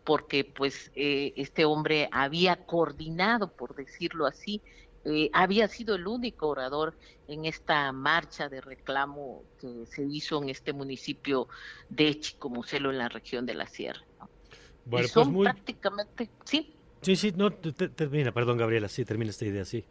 [0.03, 4.61] Porque pues eh, este hombre había coordinado, por decirlo así,
[5.05, 6.97] eh, había sido el único orador
[7.27, 11.47] en esta marcha de reclamo que se hizo en este municipio
[11.89, 14.05] de Chicomucelo en la región de la Sierra.
[14.85, 15.45] Bueno, pues muy...
[15.45, 16.73] prácticamente, sí.
[17.01, 19.85] Sí, sí, no, termina, perdón Gabriela, sí, termina esta idea, sí.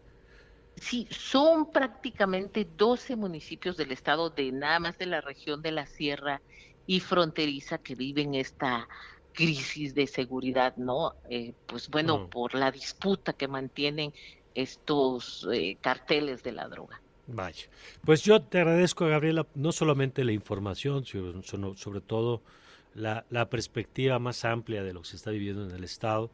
[0.77, 5.87] Sí, son prácticamente 12 municipios del estado de nada más de la región de la
[5.87, 6.41] Sierra
[6.87, 8.89] y fronteriza que viven esta
[9.33, 11.15] crisis de seguridad, ¿no?
[11.29, 14.13] Eh, pues bueno, por la disputa que mantienen
[14.55, 17.01] estos eh, carteles de la droga.
[17.27, 17.67] Vaya,
[18.05, 21.43] pues yo te agradezco, Gabriela, no solamente la información, sino
[21.77, 22.43] sobre todo
[22.95, 26.31] la, perspectiva más amplia de lo que se está viviendo en el Estado.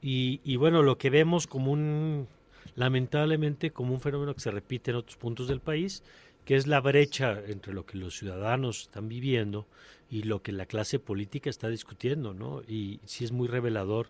[0.00, 2.26] Y, y, bueno, lo que vemos como un,
[2.74, 6.02] lamentablemente, como un fenómeno que se repite en otros puntos del país,
[6.44, 9.66] que es la brecha entre lo que los ciudadanos están viviendo
[10.10, 12.62] y lo que la clase política está discutiendo, ¿no?
[12.66, 14.08] Y sí es muy revelador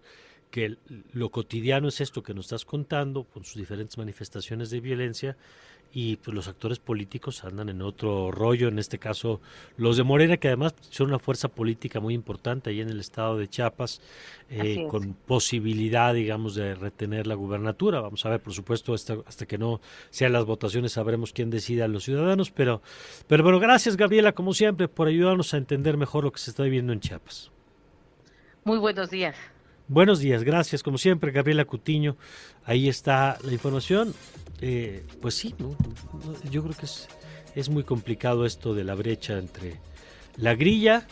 [0.52, 0.76] que
[1.14, 5.36] lo cotidiano es esto que nos estás contando, con sus diferentes manifestaciones de violencia,
[5.94, 9.40] y pues los actores políticos andan en otro rollo, en este caso
[9.76, 13.38] los de Morena, que además son una fuerza política muy importante ahí en el estado
[13.38, 14.00] de Chiapas,
[14.50, 18.00] eh, con posibilidad, digamos, de retener la gubernatura.
[18.00, 19.80] Vamos a ver, por supuesto, hasta, hasta que no
[20.10, 22.82] sean las votaciones sabremos quién decida a los ciudadanos, pero,
[23.26, 26.62] pero bueno, gracias Gabriela, como siempre, por ayudarnos a entender mejor lo que se está
[26.62, 27.50] viviendo en Chiapas.
[28.64, 29.34] Muy buenos días.
[29.92, 30.82] Buenos días, gracias.
[30.82, 32.16] Como siempre, Gabriela Cutiño,
[32.64, 34.14] ahí está la información.
[34.62, 35.54] Eh, pues sí,
[36.50, 37.10] yo creo que es,
[37.54, 39.80] es muy complicado esto de la brecha entre
[40.38, 41.06] la grilla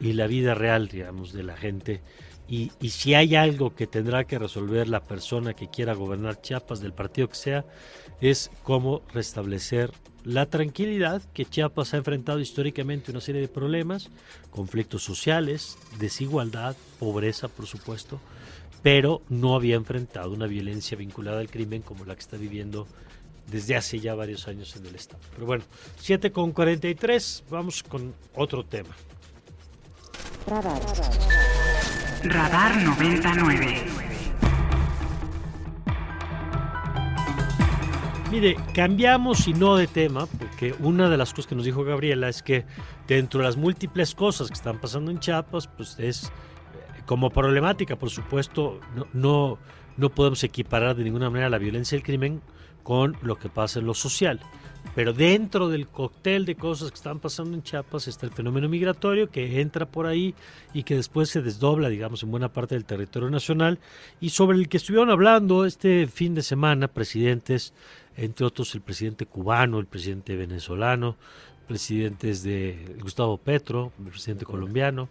[0.00, 2.00] y la vida real, digamos, de la gente.
[2.48, 6.80] Y, y, si hay algo que tendrá que resolver la persona que quiera gobernar Chiapas,
[6.80, 7.64] del partido que sea,
[8.20, 9.92] es cómo restablecer
[10.26, 14.10] la tranquilidad que Chiapas ha enfrentado históricamente una serie de problemas,
[14.50, 18.20] conflictos sociales, desigualdad, pobreza, por supuesto,
[18.82, 22.88] pero no había enfrentado una violencia vinculada al crimen como la que está viviendo
[23.50, 25.22] desde hace ya varios años en el Estado.
[25.32, 25.64] Pero bueno,
[26.00, 28.96] 7 con 43, vamos con otro tema.
[32.28, 33.84] 99.
[38.30, 42.28] Mire, cambiamos y no de tema, porque una de las cosas que nos dijo Gabriela
[42.28, 42.64] es que
[43.06, 46.30] dentro de las múltiples cosas que están pasando en Chiapas, pues es eh,
[47.06, 49.58] como problemática, por supuesto, no, no,
[49.96, 52.42] no podemos equiparar de ninguna manera la violencia y el crimen
[52.82, 54.40] con lo que pasa en lo social.
[54.94, 59.30] Pero dentro del cóctel de cosas que están pasando en Chiapas está el fenómeno migratorio
[59.30, 60.34] que entra por ahí
[60.72, 63.78] y que después se desdobla, digamos, en buena parte del territorio nacional
[64.20, 67.74] y sobre el que estuvieron hablando este fin de semana presidentes,
[68.16, 71.16] entre otros el presidente cubano, el presidente venezolano,
[71.66, 75.08] presidentes de Gustavo Petro, el presidente colombiano,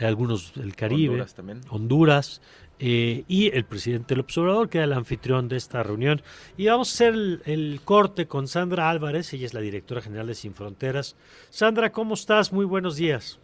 [0.00, 1.60] algunos del Caribe, Honduras, también.
[1.70, 2.42] Honduras
[2.84, 6.20] eh, y el presidente del observador, que era el anfitrión de esta reunión.
[6.56, 7.14] Y vamos a hacer
[7.44, 11.16] el, corte con Sandra Álvarez, ella es la directora general de Sin Fronteras.
[11.48, 12.52] Sandra, ¿cómo estás?
[12.52, 13.38] Muy buenos días.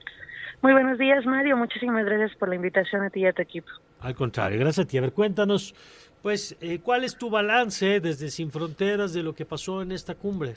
[0.61, 1.57] Muy buenos días, Mario.
[1.57, 3.68] Muchísimas gracias por la invitación a ti y a tu equipo.
[4.01, 4.99] Al contrario, gracias a ti.
[4.99, 5.72] A ver, cuéntanos,
[6.20, 10.16] pues, eh, ¿cuál es tu balance desde Sin Fronteras de lo que pasó en esta
[10.16, 10.55] cumbre?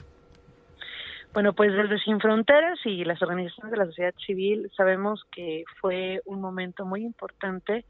[1.32, 6.20] Bueno, pues desde Sin Fronteras y las organizaciones de la sociedad civil sabemos que fue
[6.24, 7.84] un momento muy importante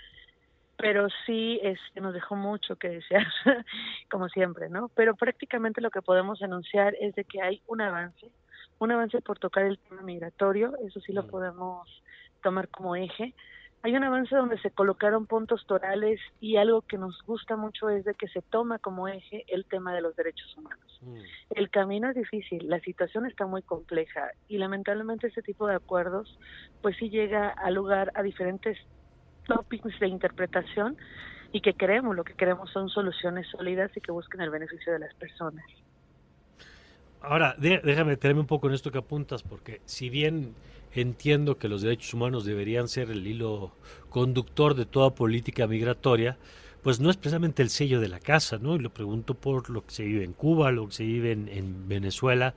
[0.83, 3.25] pero sí este, nos dejó mucho que desear,
[4.11, 4.89] como siempre, ¿no?
[4.89, 8.33] Pero prácticamente lo que podemos anunciar es de que hay un avance,
[8.81, 11.89] un avance por tocar el tema migratorio, eso sí lo podemos
[12.43, 13.33] tomar como eje.
[13.85, 18.05] Hay un avance donde se colocaron puntos torales y algo que nos gusta mucho es
[18.05, 20.99] de que se toma como eje el tema de los derechos humanos.
[21.01, 21.17] Mm.
[21.51, 26.37] El camino es difícil, la situación está muy compleja y lamentablemente este tipo de acuerdos
[26.81, 28.79] pues sí llega a lugar a diferentes
[29.47, 30.97] topics de interpretación
[31.53, 34.99] y que queremos, lo que queremos son soluciones sólidas y que busquen el beneficio de
[35.01, 35.65] las personas.
[37.21, 40.55] Ahora, déjame meterme un poco en esto que apuntas, porque si bien
[40.93, 43.73] entiendo que los derechos humanos deberían ser el hilo
[44.09, 46.37] conductor de toda política migratoria,
[46.83, 48.75] pues no es precisamente el sello de la casa, ¿no?
[48.75, 51.89] Y lo pregunto por lo que se vive en Cuba, lo que se vive en,
[51.89, 52.55] Venezuela,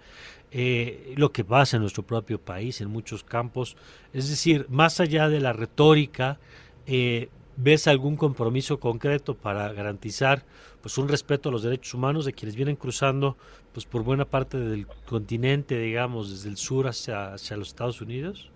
[0.52, 3.78] eh, lo que pasa en nuestro propio país, en muchos campos.
[4.14, 6.40] Es decir, más allá de la retórica,
[6.88, 10.44] eh, ¿ves algún compromiso concreto para garantizar
[10.82, 13.38] pues un respeto a los derechos humanos de quienes vienen cruzando
[13.74, 18.52] pues por buena parte del continente, digamos, desde el sur hacia, hacia los Estados Unidos?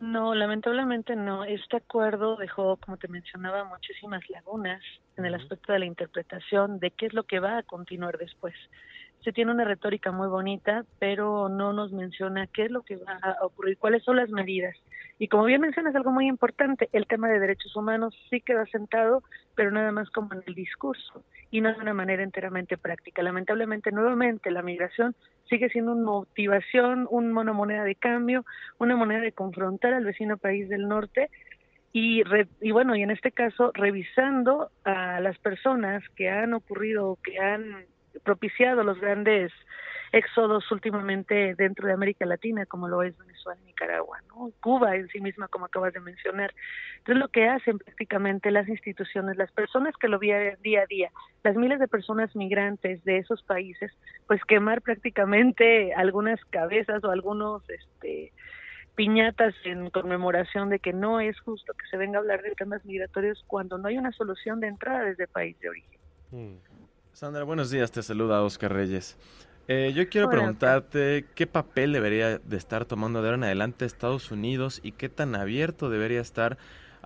[0.00, 1.44] No, lamentablemente no.
[1.44, 4.80] Este acuerdo dejó, como te mencionaba, muchísimas lagunas
[5.16, 8.54] en el aspecto de la interpretación de qué es lo que va a continuar después
[9.24, 13.18] se tiene una retórica muy bonita, pero no nos menciona qué es lo que va
[13.22, 14.76] a ocurrir, cuáles son las medidas.
[15.18, 19.22] Y como bien mencionas, algo muy importante, el tema de derechos humanos sí queda sentado,
[19.56, 23.22] pero nada más como en el discurso y no de una manera enteramente práctica.
[23.22, 25.16] Lamentablemente, nuevamente, la migración
[25.48, 28.44] sigue siendo una motivación, una moneda de cambio,
[28.78, 31.30] una moneda de confrontar al vecino país del norte
[31.92, 32.22] y,
[32.60, 37.86] y bueno, y en este caso, revisando a las personas que han ocurrido, que han
[38.22, 39.52] propiciado los grandes
[40.12, 44.50] éxodos últimamente dentro de América Latina, como lo es Venezuela y Nicaragua, ¿no?
[44.60, 46.54] Cuba en sí misma, como acabas de mencionar.
[46.98, 51.10] Entonces, lo que hacen prácticamente las instituciones, las personas que lo vean día a día,
[51.42, 53.92] las miles de personas migrantes de esos países,
[54.26, 58.32] pues quemar prácticamente algunas cabezas o algunos, este,
[58.98, 62.84] piñatas en conmemoración de que no es justo que se venga a hablar de temas
[62.84, 66.00] migratorios cuando no hay una solución de entrada desde el país de origen.
[66.32, 66.56] Mm.
[67.12, 69.16] Sandra, buenos días, te saluda Oscar Reyes.
[69.70, 74.30] Eh, yo quiero preguntarte qué papel debería de estar tomando de ahora en adelante Estados
[74.30, 76.56] Unidos y qué tan abierto debería estar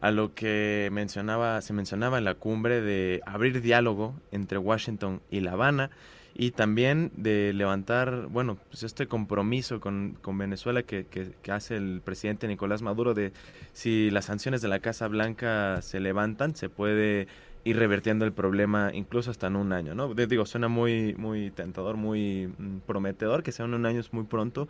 [0.01, 5.41] a lo que mencionaba, se mencionaba en la cumbre de abrir diálogo entre Washington y
[5.41, 5.91] La Habana
[6.35, 11.77] y también de levantar, bueno, pues este compromiso con, con Venezuela que, que, que, hace
[11.77, 13.33] el presidente Nicolás Maduro de
[13.73, 17.27] si las sanciones de la Casa Blanca se levantan, se puede
[17.65, 20.15] ir revertiendo el problema incluso hasta en un año, ¿no?
[20.15, 24.25] Digo, suena muy, muy tentador, muy mm, prometedor, que sea en un año es muy
[24.25, 24.69] pronto,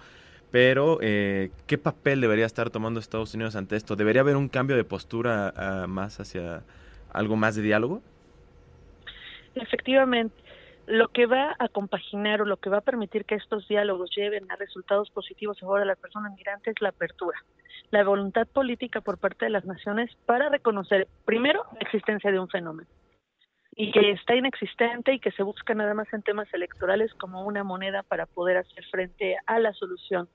[0.51, 3.97] pero eh, ¿qué papel debería estar tomando Estados Unidos ante esto?
[3.97, 6.63] ¿Debería haber un cambio de postura más hacia
[7.13, 8.03] algo más de diálogo?
[9.55, 10.35] Efectivamente,
[10.87, 14.51] lo que va a compaginar o lo que va a permitir que estos diálogos lleven
[14.51, 17.43] a resultados positivos a favor de las personas migrantes es la apertura
[17.93, 22.49] la voluntad política por parte de las naciones para reconocer, primero, la existencia de un
[22.49, 22.89] fenómeno
[23.75, 27.65] y que está inexistente y que se busca nada más en temas electorales como una
[27.65, 30.29] moneda para poder hacer frente a la solución.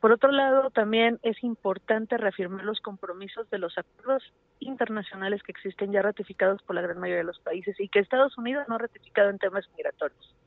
[0.00, 4.22] Por otro lado, también es importante reafirmar los compromisos de los acuerdos
[4.60, 8.38] internacionales que existen ya ratificados por la gran mayoría de los países y que Estados
[8.38, 10.37] Unidos no ha ratificado en temas migratorios.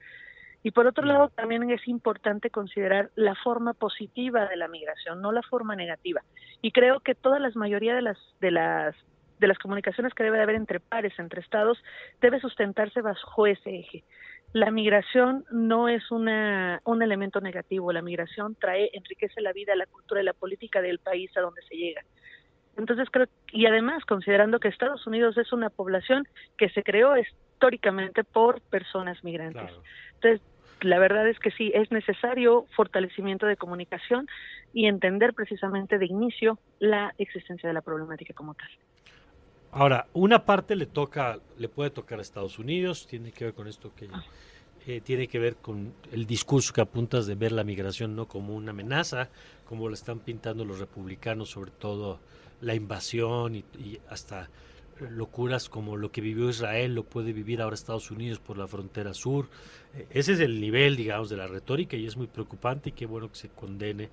[0.64, 5.32] Y por otro lado, también es importante considerar la forma positiva de la migración, no
[5.32, 6.22] la forma negativa.
[6.62, 8.96] Y creo que toda la mayoría de las de las
[9.40, 11.84] de las comunicaciones que debe haber entre pares, entre estados,
[12.22, 14.04] debe sustentarse bajo ese eje.
[14.54, 19.88] La migración no es una, un elemento negativo, la migración trae, enriquece la vida, la
[19.88, 22.04] cultura y la política del país a donde se llega.
[22.78, 28.24] Entonces creo, y además considerando que Estados Unidos es una población que se creó históricamente
[28.24, 29.72] por personas migrantes.
[30.16, 30.42] Entonces,
[30.82, 34.28] la verdad es que sí, es necesario fortalecimiento de comunicación
[34.74, 38.70] y entender precisamente de inicio la existencia de la problemática como tal.
[39.72, 43.68] Ahora, una parte le toca, le puede tocar a Estados Unidos, tiene que ver con
[43.68, 44.24] esto que ah.
[44.86, 48.54] eh, tiene que ver con el discurso que apuntas de ver la migración no como
[48.54, 49.30] una amenaza,
[49.66, 52.20] como lo están pintando los republicanos, sobre todo
[52.60, 53.64] la invasión y,
[54.10, 54.50] hasta
[55.10, 59.14] locuras como lo que vivió Israel lo puede vivir ahora Estados Unidos por la frontera
[59.14, 59.50] sur.
[59.96, 63.06] Eh, ese es el nivel, digamos, de la retórica y es muy preocupante y qué
[63.06, 64.10] bueno que se condene.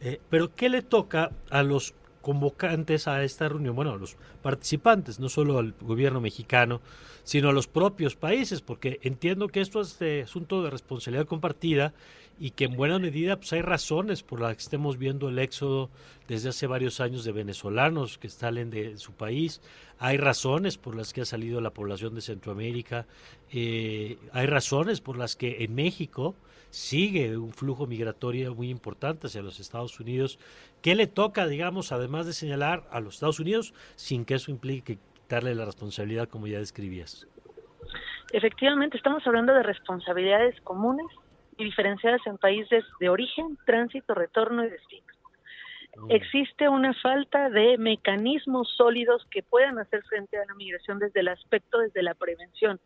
[0.00, 3.76] Eh, pero ¿qué le toca a los convocantes a esta reunión?
[3.76, 6.80] Bueno, a los participantes, no solo al gobierno mexicano,
[7.24, 11.94] sino a los propios países, porque entiendo que esto es de asunto de responsabilidad compartida
[12.38, 15.90] y que en buena medida pues, hay razones por las que estemos viendo el éxodo
[16.28, 19.60] desde hace varios años de venezolanos que salen de su país,
[19.98, 23.06] hay razones por las que ha salido la población de Centroamérica,
[23.52, 26.34] eh, hay razones por las que en México
[26.70, 30.38] sigue un flujo migratorio muy importante hacia los Estados Unidos.
[30.80, 34.98] ¿Qué le toca, digamos, además de señalar a los Estados Unidos, sin que eso implique
[35.14, 37.28] quitarle la responsabilidad como ya describías?
[38.32, 41.06] Efectivamente, estamos hablando de responsabilidades comunes
[41.62, 45.06] y diferenciadas en países de origen, tránsito, retorno y destino.
[46.08, 51.28] Existe una falta de mecanismos sólidos que puedan hacer frente a la migración desde el
[51.28, 52.80] aspecto, desde la prevención.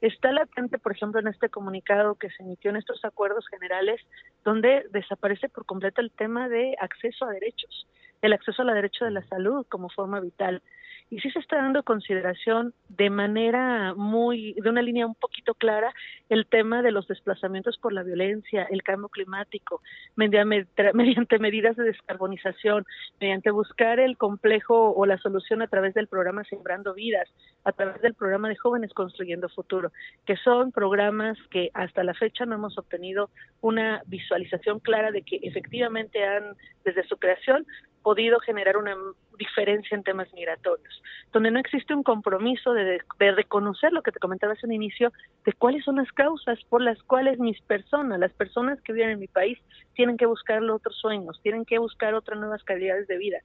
[0.00, 4.00] Está latente, por ejemplo, en este comunicado que se emitió en estos acuerdos generales,
[4.44, 7.86] donde desaparece por completo el tema de acceso a derechos,
[8.22, 10.62] el acceso a la derecho de la salud como forma vital
[11.10, 15.92] y sí se está dando consideración de manera muy, de una línea un poquito clara,
[16.28, 19.82] el tema de los desplazamientos por la violencia, el cambio climático,
[20.16, 22.84] mediante medidas de descarbonización,
[23.20, 27.28] mediante buscar el complejo o la solución a través del programa Sembrando Vidas,
[27.64, 29.92] a través del programa de Jóvenes Construyendo Futuro,
[30.24, 33.30] que son programas que hasta la fecha no hemos obtenido
[33.60, 37.64] una visualización clara de que efectivamente han, desde su creación,
[38.06, 38.94] podido generar una
[39.36, 41.02] diferencia en temas migratorios,
[41.32, 45.12] donde no existe un compromiso de, reconocer lo que te comentaba hace un inicio,
[45.44, 49.18] de cuáles son las causas por las cuales mis personas, las personas que viven en
[49.18, 49.58] mi país,
[49.94, 53.38] tienen que buscar otros sueños, tienen que buscar otras nuevas calidades de vida.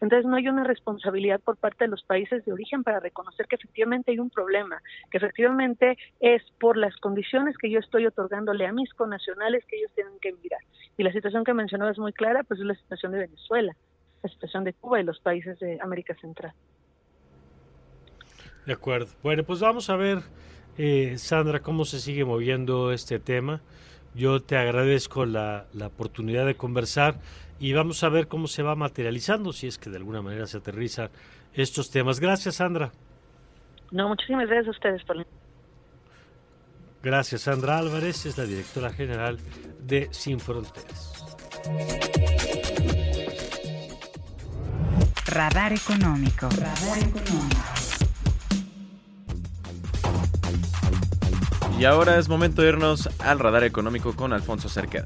[0.00, 3.56] Entonces no hay una responsabilidad por parte de los países de origen para reconocer que
[3.56, 4.80] efectivamente hay un problema,
[5.10, 9.90] que efectivamente es por las condiciones que yo estoy otorgándole a mis connacionales que ellos
[9.96, 10.60] tienen que mirar.
[10.96, 13.74] Y la situación que mencionó es muy clara, pues es la situación de Venezuela
[14.22, 16.52] la situación de Cuba y los países de América Central.
[18.66, 19.08] De acuerdo.
[19.22, 20.18] Bueno, pues vamos a ver,
[20.76, 23.62] eh, Sandra, cómo se sigue moviendo este tema.
[24.14, 27.20] Yo te agradezco la, la, oportunidad de conversar
[27.60, 30.58] y vamos a ver cómo se va materializando, si es que de alguna manera se
[30.58, 31.10] aterrizan
[31.54, 32.20] estos temas.
[32.20, 32.92] Gracias, Sandra.
[33.90, 35.24] No, muchísimas gracias a ustedes por
[37.02, 39.38] Gracias, Sandra Álvarez, es la directora general
[39.80, 41.14] de Sin Fronteras.
[45.30, 46.48] Radar Económico.
[51.78, 55.04] Y ahora es momento de irnos al radar económico con Alfonso Cerqueda.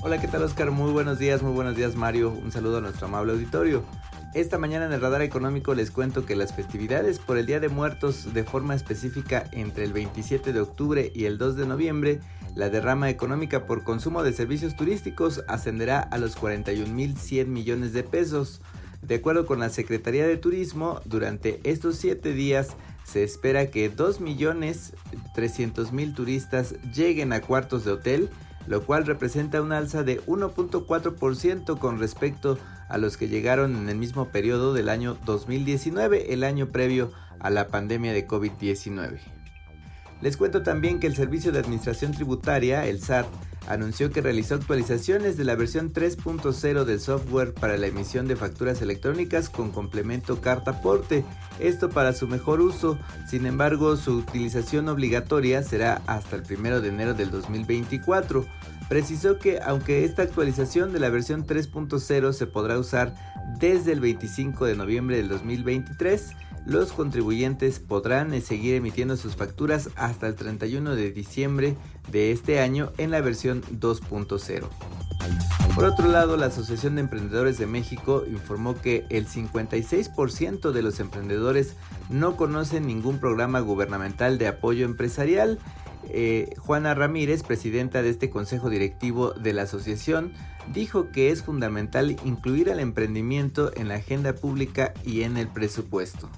[0.00, 0.70] Hola, ¿qué tal Oscar?
[0.70, 2.30] Muy buenos días, muy buenos días Mario.
[2.30, 3.84] Un saludo a nuestro amable auditorio.
[4.32, 7.68] Esta mañana en el radar económico les cuento que las festividades por el Día de
[7.68, 12.20] Muertos de forma específica entre el 27 de octubre y el 2 de noviembre
[12.54, 18.60] la derrama económica por consumo de servicios turísticos ascenderá a los 41.100 millones de pesos.
[19.00, 26.14] De acuerdo con la Secretaría de Turismo, durante estos 7 días se espera que 2.300.000
[26.14, 28.30] turistas lleguen a cuartos de hotel,
[28.66, 33.96] lo cual representa un alza de 1.4% con respecto a los que llegaron en el
[33.96, 39.31] mismo periodo del año 2019, el año previo a la pandemia de COVID-19.
[40.22, 43.26] Les cuento también que el Servicio de Administración Tributaria, el SAT,
[43.66, 48.82] anunció que realizó actualizaciones de la versión 3.0 del software para la emisión de facturas
[48.82, 51.24] electrónicas con complemento carta porte,
[51.58, 52.98] esto para su mejor uso,
[53.28, 58.46] sin embargo su utilización obligatoria será hasta el 1 de enero del 2024.
[58.88, 63.14] Precisó que aunque esta actualización de la versión 3.0 se podrá usar
[63.58, 66.30] desde el 25 de noviembre del 2023,
[66.64, 71.76] los contribuyentes podrán seguir emitiendo sus facturas hasta el 31 de diciembre
[72.10, 74.68] de este año en la versión 2.0.
[75.74, 81.00] Por otro lado, la Asociación de Emprendedores de México informó que el 56% de los
[81.00, 81.76] emprendedores
[82.10, 85.58] no conocen ningún programa gubernamental de apoyo empresarial.
[86.10, 90.34] Eh, Juana Ramírez, presidenta de este consejo directivo de la asociación,
[90.72, 96.28] dijo que es fundamental incluir al emprendimiento en la agenda pública y en el presupuesto.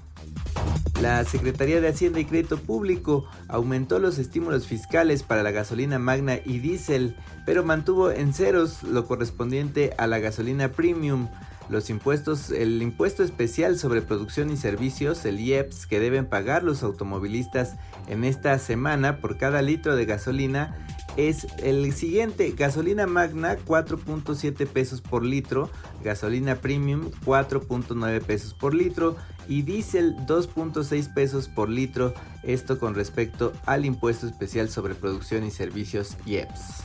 [1.01, 6.39] La Secretaría de Hacienda y Crédito Público aumentó los estímulos fiscales para la gasolina magna
[6.43, 7.15] y diésel,
[7.45, 11.27] pero mantuvo en ceros lo correspondiente a la gasolina premium.
[11.69, 16.81] Los impuestos, el impuesto especial sobre producción y servicios, el IEPS, que deben pagar los
[16.81, 17.75] automovilistas
[18.07, 20.75] en esta semana por cada litro de gasolina
[21.17, 25.69] es el siguiente, gasolina magna 4.7 pesos por litro,
[26.03, 29.15] gasolina premium 4.9 pesos por litro
[29.47, 32.13] y diésel 2.6 pesos por litro,
[32.43, 36.83] esto con respecto al impuesto especial sobre producción y servicios IEPS.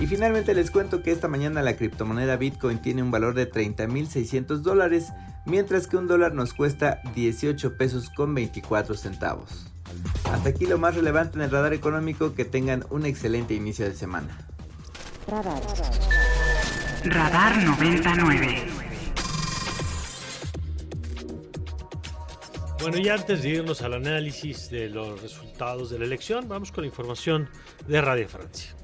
[0.00, 4.58] Y finalmente les cuento que esta mañana la criptomoneda Bitcoin tiene un valor de 30.600
[4.58, 5.12] dólares,
[5.46, 9.71] mientras que un dólar nos cuesta 18 pesos con 24 centavos.
[10.30, 13.94] Hasta aquí lo más relevante en el radar económico, que tengan un excelente inicio de
[13.94, 14.38] semana.
[15.28, 15.62] Radar.
[17.04, 18.72] Radar 99.
[22.82, 26.82] Bueno, y antes de irnos al análisis de los resultados de la elección, vamos con
[26.82, 27.48] la información
[27.86, 28.74] de Radio Francia.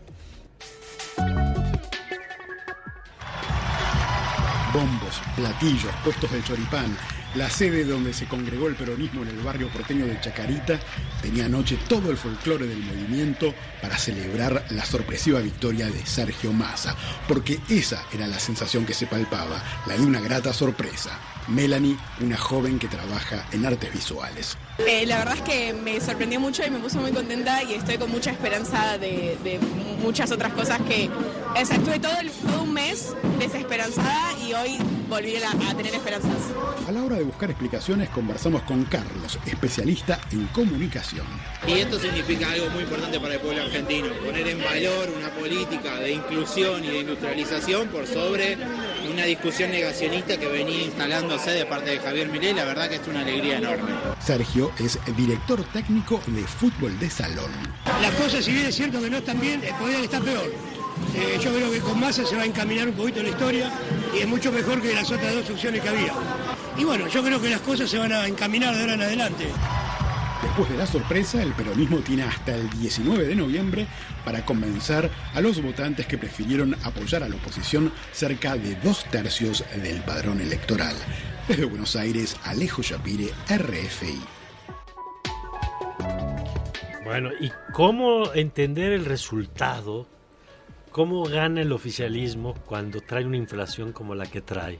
[4.72, 6.96] Bombos, platillos, puestos de choripán.
[7.34, 10.80] La sede donde se congregó el peronismo en el barrio porteño de Chacarita
[11.20, 16.96] tenía anoche todo el folclore del movimiento para celebrar la sorpresiva victoria de Sergio Massa,
[17.28, 21.18] porque esa era la sensación que se palpaba, la de una grata sorpresa.
[21.48, 24.56] Melanie, una joven que trabaja en artes visuales.
[24.86, 27.96] Eh, la verdad es que me sorprendió mucho y me puso muy contenta y estoy
[27.96, 29.58] con mucha esperanza de,
[30.02, 31.10] muchas otras cosas que
[31.56, 32.12] estuve todo,
[32.46, 34.78] todo, un mes desesperanzada y hoy
[35.08, 36.52] volví a, tener esperanzas.
[36.86, 41.26] A la hora de buscar explicaciones conversamos con Carlos, especialista en comunicación.
[41.66, 45.96] Y esto significa algo muy importante para el pueblo argentino, poner en valor una política
[45.96, 48.58] de inclusión y de industrialización por sobre
[49.10, 53.08] una discusión negacionista que venía instalándose de parte de Javier Milei, la verdad que es
[53.08, 53.90] una alegría enorme.
[54.20, 57.50] Sergio es director técnico de fútbol de salón.
[58.02, 60.67] Las cosas, si bien es cierto que no están bien, eh, podrían estar peor.
[61.14, 63.70] Eh, yo creo que con Massa se va a encaminar un poquito la historia
[64.14, 66.12] y es mucho mejor que las otras dos opciones que había.
[66.76, 69.48] Y bueno, yo creo que las cosas se van a encaminar de ahora en adelante.
[70.42, 73.86] Después de la sorpresa, el peronismo tiene hasta el 19 de noviembre
[74.24, 79.64] para convencer a los votantes que prefirieron apoyar a la oposición cerca de dos tercios
[79.82, 80.94] del padrón electoral.
[81.48, 84.20] Desde Buenos Aires, Alejo Shapire, RFI.
[87.04, 90.06] Bueno, ¿y cómo entender el resultado?
[90.90, 94.78] ¿Cómo gana el oficialismo cuando trae una inflación como la que trae?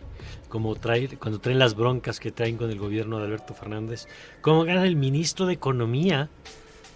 [0.49, 4.07] Como trae, cuando traen las broncas que traen con el gobierno de Alberto Fernández.
[4.41, 6.29] ¿Cómo gana el ministro de Economía?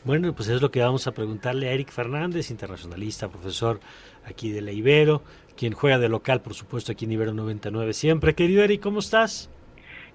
[0.04, 3.80] Bueno, pues es lo que vamos a preguntarle a Eric Fernández, internacionalista, profesor
[4.24, 5.22] aquí de la Ibero,
[5.56, 8.34] quien juega de local, por supuesto, aquí en Ibero 99 siempre.
[8.34, 9.50] Querido Eric, ¿cómo estás?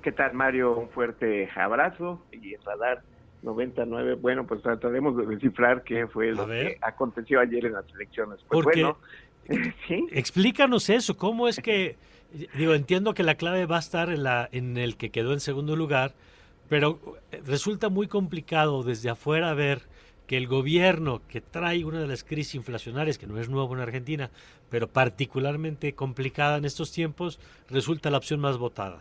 [0.02, 0.76] ¿Qué tal, Mario?
[0.76, 3.04] Un fuerte abrazo y radar
[3.48, 4.16] 99.
[4.16, 8.40] Bueno, pues trataremos de descifrar qué fue lo que aconteció ayer en las elecciones.
[8.48, 8.98] Pues bueno,
[9.88, 10.06] ¿sí?
[10.12, 11.98] Explícanos eso, ¿cómo es que
[12.56, 15.40] digo, entiendo que la clave va a estar en la en el que quedó en
[15.40, 16.14] segundo lugar,
[16.70, 17.00] pero
[17.46, 19.82] resulta muy complicado desde afuera ver
[20.28, 23.80] que el gobierno que trae una de las crisis inflacionarias que no es nuevo en
[23.80, 24.30] Argentina,
[24.70, 27.40] pero particularmente complicada en estos tiempos,
[27.70, 29.00] resulta la opción más votada.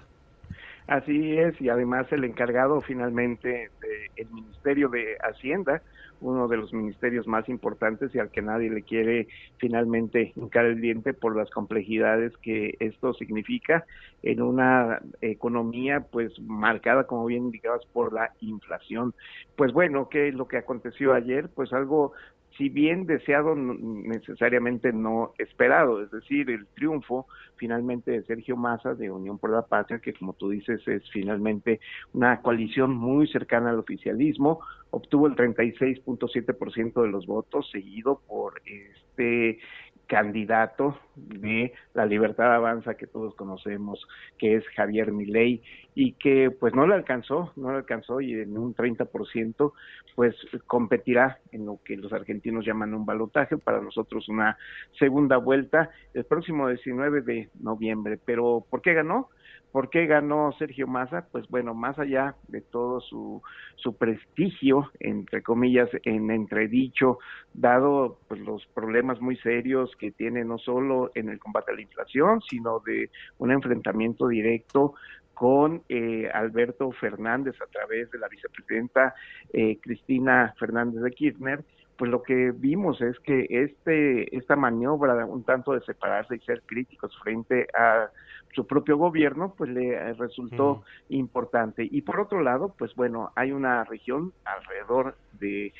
[0.87, 3.70] Así es, y además el encargado finalmente
[4.16, 5.82] del Ministerio de Hacienda,
[6.20, 9.26] uno de los ministerios más importantes y al que nadie le quiere
[9.59, 13.84] finalmente hincar el diente por las complejidades que esto significa
[14.22, 19.12] en una economía pues marcada, como bien indicabas, por la inflación.
[19.57, 21.49] Pues bueno, ¿qué es lo que aconteció ayer?
[21.55, 22.12] Pues algo
[22.57, 27.27] si bien deseado, necesariamente no esperado, es decir, el triunfo
[27.57, 31.81] finalmente de Sergio Massa de Unión por la Patria, que como tú dices es finalmente
[32.13, 39.59] una coalición muy cercana al oficialismo, obtuvo el 36.7% de los votos, seguido por este
[40.07, 44.07] candidato de la Libertad Avanza que todos conocemos,
[44.39, 45.63] que es Javier Milei,
[45.95, 49.73] y que pues no le alcanzó, no le alcanzó y en un 30%
[50.15, 50.35] pues
[50.67, 54.57] competirá en lo que los argentinos llaman un balotaje, para nosotros una
[54.99, 58.19] segunda vuelta el próximo 19 de noviembre.
[58.25, 59.31] Pero ¿por qué ganó?
[59.77, 61.29] ¿Por qué ganó Sergio Massa?
[61.31, 63.43] Pues bueno, más allá de todo su,
[63.74, 67.18] su prestigio, entre comillas, en entredicho,
[67.53, 71.83] dado pues, los problemas muy serios que tiene no solo en el combate a la
[71.83, 74.95] inflación, sino de un enfrentamiento directo
[75.35, 79.14] con eh, Alberto Fernández a través de la vicepresidenta
[79.53, 81.62] eh, Cristina Fernández de Kirchner,
[81.99, 86.62] pues lo que vimos es que este esta maniobra un tanto de separarse y ser
[86.62, 88.11] críticos frente a
[88.55, 91.86] su propio gobierno, pues le eh, resultó importante.
[91.90, 95.72] Y por otro lado, pues bueno, hay una región alrededor de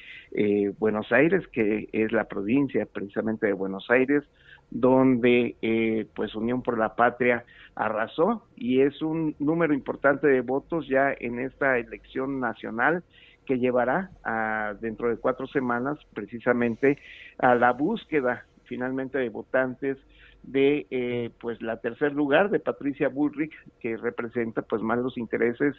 [0.79, 4.23] Buenos Aires, que es la provincia precisamente de Buenos Aires,
[4.71, 7.45] donde eh, pues Unión por la Patria
[7.75, 13.03] arrasó y es un número importante de votos ya en esta elección nacional
[13.45, 16.99] que llevará a, dentro de cuatro semanas precisamente
[17.39, 19.99] a la búsqueda finalmente de votantes
[20.43, 25.75] de eh, pues la tercer lugar de Patricia Bullrich que representa pues más los intereses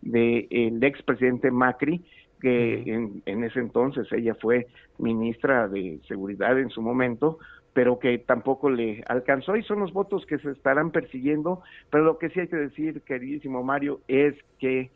[0.00, 2.04] del de expresidente Macri
[2.40, 4.66] que en, en, ese entonces ella fue
[4.98, 7.38] ministra de seguridad en su momento
[7.72, 12.18] pero que tampoco le alcanzó y son los votos que se estarán persiguiendo, pero lo
[12.18, 14.90] que sí hay que decir, queridísimo Mario, es que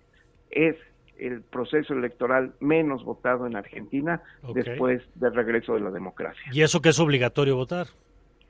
[0.50, 0.76] es
[1.18, 4.22] el proceso electoral menos votado en Argentina
[4.54, 6.42] después del regreso de la democracia.
[6.52, 7.86] ¿Y eso que es obligatorio votar?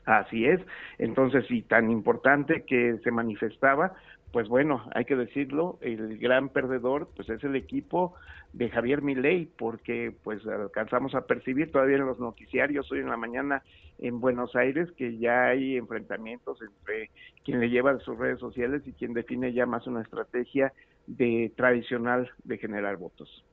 [0.07, 0.61] Así es,
[0.99, 3.93] entonces sí, tan importante que se manifestaba,
[4.33, 8.15] pues bueno, hay que decirlo, el gran perdedor pues es el equipo
[8.53, 13.17] de Javier Milei, porque pues alcanzamos a percibir todavía en los noticiarios hoy en la
[13.17, 13.65] mañana
[13.99, 17.11] en Buenos Aires que ya hay enfrentamientos entre
[17.45, 20.73] quien le lleva sus redes sociales y quien define ya más una estrategia
[21.09, 23.45] de tradicional de generar votos.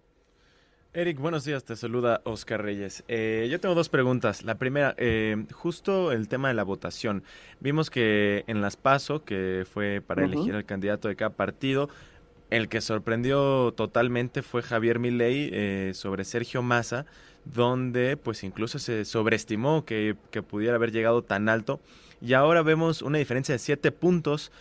[0.96, 3.04] Eric, buenos días, te saluda Oscar Reyes.
[3.08, 4.44] Eh, yo tengo dos preguntas.
[4.44, 7.24] La primera, eh, justo el tema de la votación.
[7.60, 11.90] Vimos que en las PASO, que fue para elegir al candidato de cada partido,
[12.52, 17.08] el que sorprendió totalmente fue Javier Milei eh, sobre Sergio Massa,
[17.44, 20.16] donde pues incluso se sobreestimó que,
[20.48, 21.80] pudiera haber llegado tan alto.
[22.22, 24.52] Y ahora vemos una diferencia de siete puntos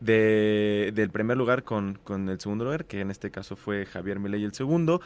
[0.00, 4.18] de, del primer lugar con, con el segundo lugar, que en este caso fue Javier
[4.20, 5.02] Milei el segundo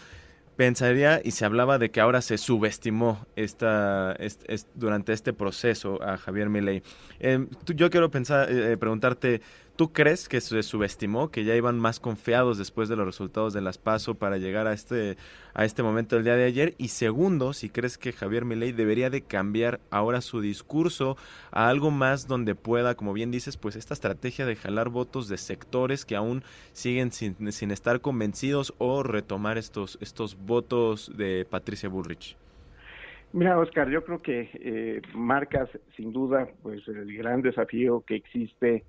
[0.56, 4.16] pensaría y se hablaba de que ahora se subestimó esta,
[4.74, 6.82] durante este proceso a Javier Milei.
[7.20, 9.42] Em, yo quiero pensar, eh, preguntarte,
[9.76, 13.60] ¿Tú crees que se subestimó, que ya iban más confiados después de los resultados de
[13.60, 15.18] las PASO para llegar a este,
[15.52, 16.74] a este momento del día de ayer?
[16.78, 21.18] Y segundo, si crees que Javier Milei debería de cambiar ahora su discurso
[21.50, 25.36] a algo más donde pueda, como bien dices, pues esta estrategia de jalar votos de
[25.36, 31.90] sectores que aún siguen sin, sin estar convencidos o retomar estos, estos votos de Patricia
[31.90, 32.38] Bullrich.
[33.34, 38.84] Mira, Oscar, yo creo que eh, marcas sin duda pues el gran desafío que existe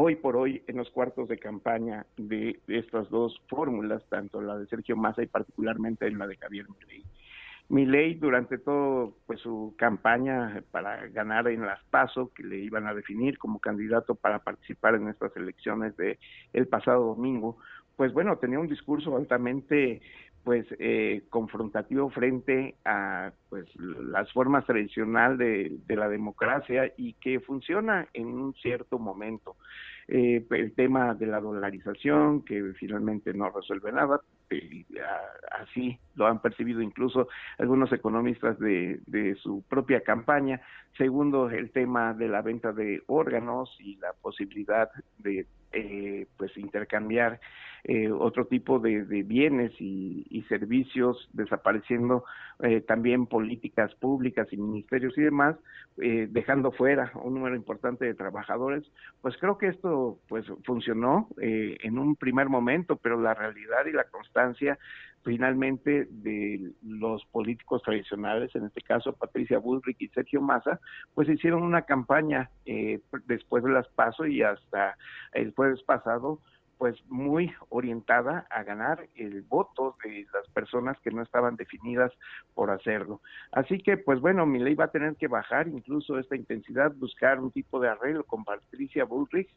[0.00, 4.68] hoy por hoy en los cuartos de campaña de estas dos fórmulas, tanto la de
[4.68, 7.04] Sergio Massa y particularmente en la de Javier Milei.
[7.68, 12.94] Milei durante todo pues su campaña para ganar en las PASO que le iban a
[12.94, 16.20] definir como candidato para participar en estas elecciones de
[16.52, 17.58] el pasado domingo,
[17.96, 20.00] pues bueno, tenía un discurso altamente
[20.48, 27.38] pues eh, confrontativo frente a pues las formas tradicionales de, de, la democracia y que
[27.38, 29.56] funciona en un cierto momento.
[30.06, 34.84] Eh, el tema de la dolarización, que finalmente no resuelve nada, eh,
[35.60, 37.28] así lo han percibido incluso
[37.58, 39.00] algunos economistas de,
[39.42, 40.60] su propia campaña.
[40.96, 47.40] Segundo, el tema de la venta de órganos y la posibilidad de eh, pues intercambiar
[47.84, 52.24] eh, otro tipo de, bienes y, servicios, desapareciendo
[52.60, 55.56] eh, también políticas públicas y ministerios y demás,
[55.98, 58.84] eh, dejando fuera un número importante de trabajadores,
[59.20, 64.04] pues creo que esto pues funcionó en un primer momento, pero la realidad y la
[64.04, 64.37] constancia
[65.24, 70.80] finalmente de los políticos tradicionales, en este caso Patricia Bullrich y Sergio Massa,
[71.14, 72.50] pues hicieron una campaña
[73.26, 74.96] después de las PASO y hasta
[75.32, 76.40] el jueves pasado,
[76.78, 82.12] pues muy orientada a ganar el voto de las personas que no estaban definidas
[82.54, 83.20] por hacerlo.
[83.50, 87.40] Así que, pues bueno, mi ley va a tener que bajar incluso esta intensidad, buscar
[87.40, 89.50] un tipo de arreglo con Patricia Bullrich,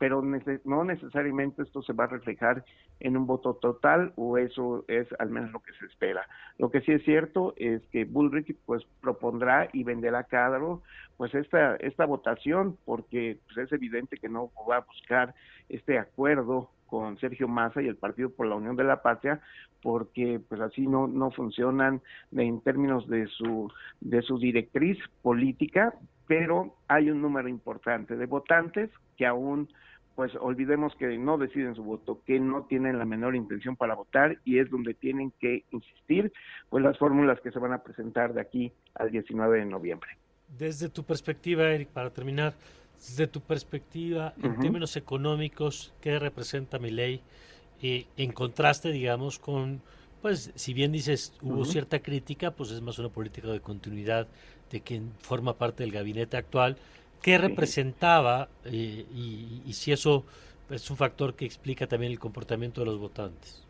[0.00, 0.22] pero
[0.64, 2.64] no necesariamente esto se va a reflejar
[3.00, 6.26] en un voto total o eso es al menos lo que se espera.
[6.56, 10.58] Lo que sí es cierto es que Bullrich pues propondrá y venderá cada
[11.18, 15.34] pues esta esta votación porque pues, es evidente que no va a buscar
[15.68, 19.42] este acuerdo con Sergio Massa y el Partido por la Unión de la Patria
[19.82, 22.00] porque pues así no no funcionan
[22.32, 23.70] en términos de su
[24.00, 25.92] de su directriz política
[26.26, 28.88] pero hay un número importante de votantes
[29.18, 29.68] que aún
[30.14, 34.38] pues olvidemos que no deciden su voto, que no tienen la menor intención para votar
[34.44, 36.32] y es donde tienen que insistir
[36.68, 40.10] pues las fórmulas que se van a presentar de aquí al 19 de noviembre.
[40.58, 42.54] Desde tu perspectiva, Eric, para terminar,
[42.96, 47.22] desde tu perspectiva, en términos económicos, ¿qué representa mi ley?
[47.82, 49.80] Eh, en contraste, digamos, con,
[50.20, 54.28] pues, si bien dices, hubo cierta crítica, pues es más una política de continuidad
[54.70, 56.76] de quien forma parte del gabinete actual.
[57.22, 60.24] ¿Qué representaba eh, y, si eso
[60.70, 63.66] es un factor que explica también el comportamiento de los votantes?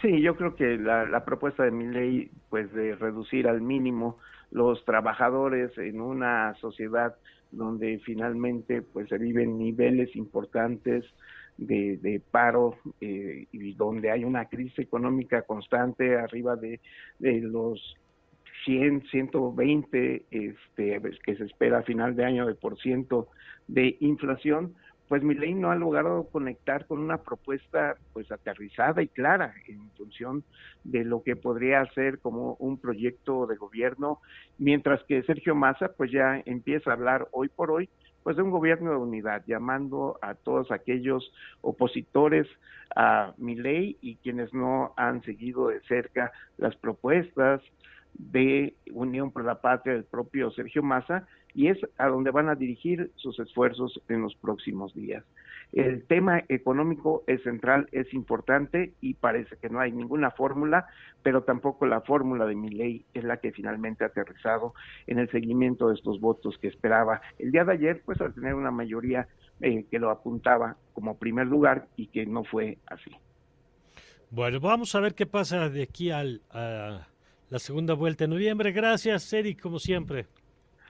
[0.00, 4.18] Sí, yo creo que la, la propuesta de mi ley, pues de reducir al mínimo
[4.50, 7.14] los trabajadores en una sociedad
[7.52, 11.04] donde finalmente pues se viven niveles importantes
[11.56, 16.80] de, de paro eh, y donde hay una crisis económica constante arriba de,
[17.18, 17.96] de los
[18.64, 23.28] 100, 120 este, que se espera a final de año de por ciento
[23.68, 24.74] de inflación,
[25.08, 29.90] pues mi ley no ha logrado conectar con una propuesta pues aterrizada y clara en
[29.90, 30.42] función
[30.84, 34.20] de lo que podría ser como un proyecto de gobierno,
[34.56, 37.90] mientras que Sergio Massa pues ya empieza a hablar hoy por hoy
[38.22, 42.46] pues de un gobierno de unidad, llamando a todos aquellos opositores
[42.94, 47.60] a mi ley y quienes no han seguido de cerca las propuestas
[48.14, 52.54] de Unión por la Patria del propio Sergio Massa y es a donde van a
[52.54, 55.24] dirigir sus esfuerzos en los próximos días.
[55.72, 60.86] El tema económico es central, es importante y parece que no hay ninguna fórmula,
[61.22, 64.74] pero tampoco la fórmula de mi ley es la que finalmente ha aterrizado
[65.06, 68.54] en el seguimiento de estos votos que esperaba el día de ayer, pues al tener
[68.54, 69.28] una mayoría
[69.60, 73.10] eh, que lo apuntaba como primer lugar y que no fue así.
[74.30, 77.06] Bueno, vamos a ver qué pasa de aquí al, a
[77.52, 78.72] la segunda vuelta en noviembre.
[78.72, 80.24] Gracias, Eric, como siempre.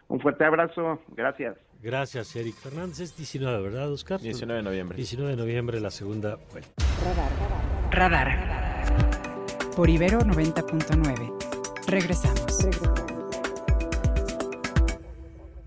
[0.07, 1.57] Un fuerte abrazo, gracias.
[1.83, 3.01] Gracias, Eric Fernández.
[3.01, 4.21] Es 19, ¿verdad, Oscar?
[4.21, 4.97] 19 de noviembre.
[4.97, 6.71] 19 de noviembre, la segunda vuelta.
[7.91, 8.31] Radar.
[8.31, 9.75] Radar.
[9.75, 11.89] Por Ibero 90.9.
[11.89, 12.65] Regresamos.
[12.65, 13.02] Regresamos.